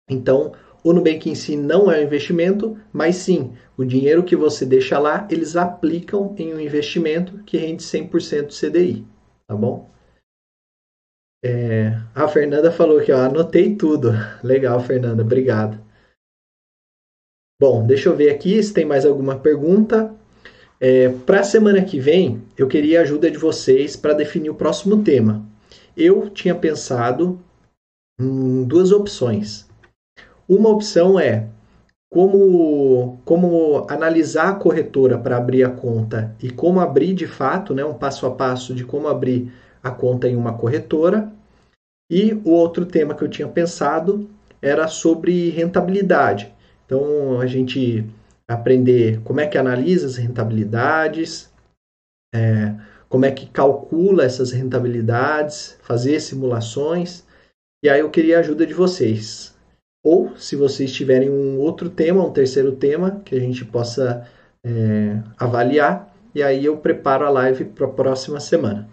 Então, 0.09 0.53
o 0.83 0.91
Nubank 0.91 1.29
em 1.29 1.35
si 1.35 1.55
não 1.55 1.91
é 1.91 1.99
um 1.99 2.03
investimento, 2.03 2.77
mas 2.91 3.15
sim, 3.15 3.53
o 3.77 3.85
dinheiro 3.85 4.23
que 4.23 4.35
você 4.35 4.65
deixa 4.65 4.99
lá, 4.99 5.27
eles 5.31 5.55
aplicam 5.55 6.35
em 6.37 6.53
um 6.53 6.59
investimento 6.59 7.43
que 7.43 7.57
rende 7.57 7.81
100% 7.83 8.47
do 8.47 8.53
CDI, 8.53 9.05
tá 9.47 9.55
bom? 9.55 9.89
É, 11.43 11.99
a 12.15 12.27
Fernanda 12.27 12.71
falou 12.71 13.01
que 13.01 13.11
anotei 13.11 13.75
tudo. 13.75 14.11
Legal, 14.43 14.79
Fernanda, 14.79 15.23
obrigado. 15.23 15.83
Bom, 17.59 17.85
deixa 17.85 18.09
eu 18.09 18.15
ver 18.15 18.29
aqui 18.29 18.61
se 18.61 18.73
tem 18.73 18.85
mais 18.85 19.05
alguma 19.05 19.39
pergunta. 19.39 20.13
É, 20.79 21.09
para 21.09 21.41
a 21.41 21.43
semana 21.43 21.83
que 21.83 21.99
vem, 21.99 22.43
eu 22.57 22.67
queria 22.67 22.99
a 22.99 23.03
ajuda 23.03 23.31
de 23.31 23.37
vocês 23.37 23.95
para 23.95 24.13
definir 24.13 24.49
o 24.49 24.55
próximo 24.55 25.01
tema. 25.03 25.45
Eu 25.95 26.29
tinha 26.29 26.55
pensado 26.55 27.39
em 28.19 28.63
duas 28.65 28.91
opções. 28.91 29.67
Uma 30.47 30.69
opção 30.69 31.19
é 31.19 31.47
como, 32.13 33.19
como 33.25 33.85
analisar 33.89 34.49
a 34.49 34.55
corretora 34.55 35.17
para 35.17 35.37
abrir 35.37 35.63
a 35.63 35.69
conta 35.71 36.35
e 36.41 36.51
como 36.51 36.79
abrir 36.79 37.13
de 37.13 37.25
fato, 37.25 37.73
né, 37.73 37.83
um 37.83 37.95
passo 37.95 38.27
a 38.27 38.31
passo 38.31 38.75
de 38.75 38.85
como 38.85 39.07
abrir 39.07 39.51
a 39.81 39.89
conta 39.89 40.27
em 40.27 40.35
uma 40.35 40.55
corretora. 40.57 41.31
E 42.11 42.33
o 42.45 42.51
outro 42.51 42.85
tema 42.85 43.15
que 43.15 43.23
eu 43.23 43.29
tinha 43.29 43.47
pensado 43.47 44.29
era 44.61 44.87
sobre 44.87 45.49
rentabilidade. 45.49 46.53
Então, 46.85 47.39
a 47.39 47.47
gente 47.47 48.05
aprender 48.47 49.19
como 49.23 49.39
é 49.39 49.47
que 49.47 49.57
analisa 49.57 50.05
as 50.05 50.17
rentabilidades, 50.17 51.51
é, 52.33 52.75
como 53.09 53.25
é 53.25 53.31
que 53.31 53.47
calcula 53.47 54.23
essas 54.23 54.51
rentabilidades, 54.51 55.77
fazer 55.81 56.19
simulações. 56.19 57.23
E 57.83 57.89
aí 57.89 57.99
eu 57.99 58.09
queria 58.09 58.37
a 58.37 58.39
ajuda 58.41 58.65
de 58.65 58.73
vocês. 58.73 59.52
Ou, 60.03 60.35
se 60.35 60.55
vocês 60.55 60.91
tiverem 60.91 61.29
um 61.29 61.59
outro 61.59 61.89
tema, 61.89 62.25
um 62.25 62.33
terceiro 62.33 62.75
tema, 62.75 63.21
que 63.23 63.35
a 63.35 63.39
gente 63.39 63.63
possa 63.63 64.27
é, 64.65 65.23
avaliar, 65.37 66.13
e 66.35 66.43
aí 66.43 66.65
eu 66.65 66.77
preparo 66.77 67.25
a 67.25 67.29
live 67.29 67.65
para 67.65 67.85
a 67.85 67.91
próxima 67.91 68.39
semana. 68.39 68.89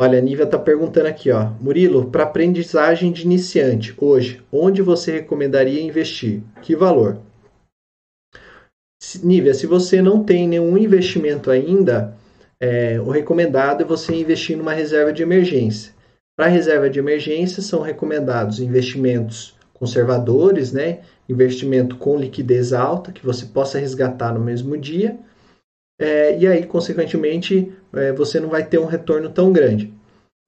Olha, 0.00 0.18
a 0.18 0.22
Nívia 0.22 0.44
está 0.44 0.58
perguntando 0.58 1.08
aqui, 1.08 1.30
ó. 1.30 1.52
Murilo, 1.60 2.10
para 2.10 2.24
aprendizagem 2.24 3.10
de 3.12 3.22
iniciante, 3.22 3.94
hoje, 3.98 4.42
onde 4.52 4.82
você 4.82 5.12
recomendaria 5.12 5.82
investir? 5.82 6.42
Que 6.62 6.76
valor? 6.76 7.18
Nívia, 9.22 9.54
se 9.54 9.66
você 9.66 10.02
não 10.02 10.22
tem 10.22 10.46
nenhum 10.46 10.76
investimento 10.76 11.50
ainda, 11.50 12.16
é, 12.60 13.00
o 13.00 13.10
recomendado 13.10 13.82
é 13.82 13.86
você 13.86 14.14
investir 14.14 14.56
numa 14.56 14.72
reserva 14.72 15.12
de 15.12 15.22
emergência. 15.22 15.95
Para 16.36 16.48
reserva 16.48 16.90
de 16.90 16.98
emergência, 16.98 17.62
são 17.62 17.80
recomendados 17.80 18.60
investimentos 18.60 19.56
conservadores, 19.72 20.72
né? 20.72 21.00
investimento 21.28 21.96
com 21.96 22.16
liquidez 22.16 22.72
alta, 22.72 23.10
que 23.12 23.24
você 23.24 23.46
possa 23.46 23.78
resgatar 23.78 24.32
no 24.32 24.40
mesmo 24.40 24.76
dia, 24.76 25.18
é, 25.98 26.38
e 26.38 26.46
aí, 26.46 26.64
consequentemente, 26.64 27.72
é, 27.94 28.12
você 28.12 28.38
não 28.38 28.48
vai 28.48 28.64
ter 28.64 28.78
um 28.78 28.84
retorno 28.84 29.30
tão 29.30 29.52
grande. 29.52 29.92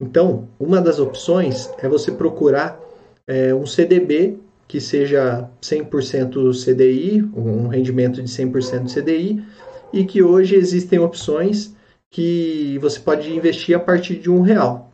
Então, 0.01 0.47
uma 0.59 0.79
das 0.79 0.99
opções 0.99 1.69
é 1.79 1.89
você 1.89 2.11
procurar 2.11 2.79
é, 3.27 3.53
um 3.53 3.65
CDB 3.65 4.37
que 4.67 4.79
seja 4.79 5.49
100% 5.61 6.53
CDI, 6.63 7.23
um 7.35 7.67
rendimento 7.67 8.21
de 8.21 8.29
100% 8.29 8.93
CDI, 8.93 9.43
e 9.91 10.05
que 10.05 10.21
hoje 10.21 10.55
existem 10.55 10.99
opções 10.99 11.73
que 12.11 12.77
você 12.79 12.99
pode 12.99 13.35
investir 13.35 13.75
a 13.75 13.79
partir 13.79 14.17
de 14.17 14.29
um 14.29 14.41
real. 14.41 14.88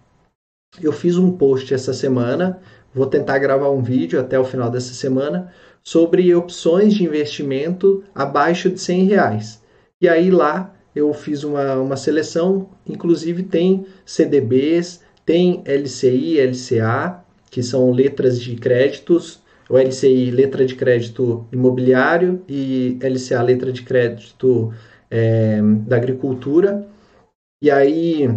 Eu 0.81 0.91
fiz 0.91 1.17
um 1.17 1.31
post 1.31 1.73
essa 1.73 1.93
semana, 1.93 2.59
vou 2.93 3.05
tentar 3.05 3.37
gravar 3.39 3.69
um 3.69 3.81
vídeo 3.81 4.19
até 4.19 4.39
o 4.39 4.43
final 4.43 4.69
dessa 4.69 4.93
semana 4.93 5.51
sobre 5.83 6.33
opções 6.33 6.93
de 6.93 7.03
investimento 7.03 8.03
abaixo 8.13 8.69
de 8.69 8.79
100 8.79 9.05
reais. 9.05 9.61
E 10.01 10.09
aí 10.09 10.29
lá 10.31 10.73
eu 10.95 11.13
fiz 11.13 11.43
uma, 11.43 11.75
uma 11.75 11.97
seleção, 11.97 12.69
inclusive 12.87 13.43
tem 13.43 13.85
CDBs, 14.05 15.01
tem 15.25 15.63
LCI, 15.65 16.39
LCA, 16.39 17.23
que 17.49 17.61
são 17.61 17.91
letras 17.91 18.39
de 18.39 18.55
créditos, 18.55 19.43
o 19.69 19.77
LCI, 19.77 20.31
letra 20.31 20.65
de 20.65 20.75
crédito 20.75 21.47
imobiliário, 21.51 22.41
e 22.47 22.97
LCA, 23.01 23.41
letra 23.41 23.71
de 23.71 23.81
crédito 23.81 24.71
é, 25.09 25.59
da 25.87 25.95
agricultura. 25.95 26.87
E 27.61 27.71
aí 27.71 28.29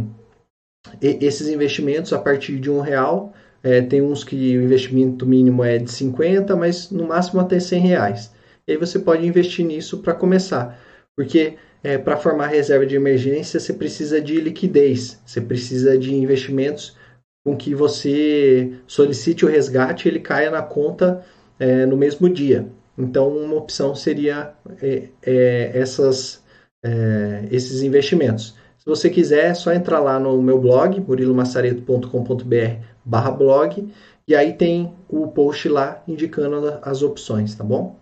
esses 1.01 1.49
investimentos 1.49 2.13
a 2.13 2.19
partir 2.19 2.59
de 2.59 2.71
um 2.71 2.81
real. 2.81 3.33
É, 3.63 3.83
tem 3.83 4.01
uns 4.01 4.23
que 4.23 4.57
o 4.57 4.63
investimento 4.63 5.27
mínimo 5.27 5.65
é 5.65 5.79
de 5.79 5.91
50, 5.91 6.55
mas 6.55 6.91
no 6.91 7.07
máximo 7.07 7.41
até 7.41 7.59
100 7.59 7.81
reais. 7.81 8.33
E 8.67 8.73
aí 8.73 8.79
você 8.79 8.99
pode 8.99 9.27
investir 9.27 9.65
nisso 9.65 9.99
para 9.99 10.15
começar, 10.15 10.79
porque 11.17 11.57
é, 11.83 11.97
para 11.97 12.17
formar 12.17 12.49
reserva 12.49 12.87
de 12.87 12.95
emergência 12.95 13.59
você 13.59 13.73
precisa 13.73 14.21
de 14.21 14.41
liquidez, 14.41 15.21
você 15.25 15.41
precisa 15.41 15.99
de 15.99 16.15
investimentos 16.15 16.97
com 17.45 17.57
que 17.57 17.75
você 17.75 18.75
solicite 18.87 19.45
o 19.45 19.49
resgate 19.49 20.07
e 20.07 20.11
ele 20.11 20.21
caia 20.21 20.51
na 20.51 20.63
conta 20.63 21.25
é, 21.59 21.87
no 21.87 21.97
mesmo 21.97 22.29
dia. 22.29 22.69
Então, 22.97 23.29
uma 23.29 23.57
opção 23.57 23.95
seria 23.95 24.53
é, 24.83 25.09
é 25.23 25.71
essas, 25.75 26.43
é, 26.85 27.49
esses 27.51 27.83
investimentos. 27.83 28.57
Se 28.79 28.87
você 28.87 29.11
quiser, 29.11 29.47
é 29.47 29.55
só 29.55 29.73
entrar 29.73 29.99
lá 29.99 30.21
no 30.21 30.41
meu 30.41 30.59
blog, 30.61 31.01
murilomassareto.com.br 31.01 32.87
barra 33.05 33.31
blog, 33.33 33.93
e 34.27 34.37
aí 34.37 34.53
tem 34.53 34.95
o 35.09 35.27
post 35.29 35.69
lá 35.69 36.03
indicando 36.07 36.79
as 36.83 37.03
opções, 37.03 37.55
tá 37.57 37.65
bom? 37.65 37.99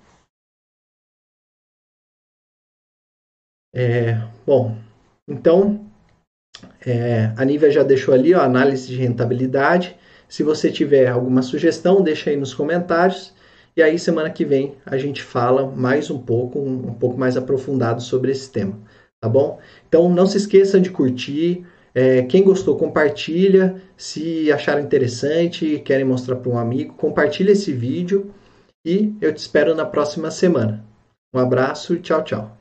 É, 3.75 4.15
bom, 4.47 4.77
então 5.27 5.87
é, 6.85 7.33
a 7.37 7.45
Nívia 7.45 7.71
já 7.71 7.83
deixou 7.83 8.13
ali 8.13 8.35
a 8.35 8.45
análise 8.45 8.89
de 8.89 8.97
rentabilidade. 8.97 9.97
Se 10.29 10.43
você 10.43 10.71
tiver 10.71 11.09
alguma 11.09 11.43
sugestão, 11.43 12.03
deixa 12.03 12.31
aí 12.31 12.37
nos 12.37 12.53
comentários. 12.55 13.35
E 13.77 13.83
aí 13.83 13.99
semana 13.99 14.31
que 14.31 14.45
vem 14.45 14.77
a 14.85 14.97
gente 14.99 15.23
fala 15.23 15.67
mais 15.67 16.11
um 16.11 16.19
pouco, 16.19 16.59
um, 16.59 16.89
um 16.89 16.95
pouco 16.95 17.19
mais 17.19 17.37
aprofundado 17.37 18.03
sobre 18.03 18.33
esse 18.33 18.51
tema 18.51 18.79
tá 19.21 19.29
bom? 19.29 19.59
Então 19.89 20.09
não 20.09 20.27
se 20.27 20.37
esqueça 20.37 20.81
de 20.81 20.91
curtir. 20.91 21.65
É, 21.95 22.23
quem 22.23 22.45
gostou, 22.45 22.77
compartilha. 22.77 23.81
Se 23.97 24.53
acharam 24.53 24.83
interessante, 24.83 25.79
querem 25.81 26.05
mostrar 26.05 26.37
para 26.37 26.51
um 26.51 26.59
amigo, 26.59 26.95
compartilha 26.95 27.53
esse 27.53 27.73
vídeo 27.73 28.33
e 28.85 29.15
eu 29.21 29.33
te 29.33 29.39
espero 29.39 29.75
na 29.75 29.85
próxima 29.85 30.31
semana. 30.31 30.85
Um 31.35 31.39
abraço 31.39 31.97
tchau, 31.97 32.23
tchau. 32.23 32.56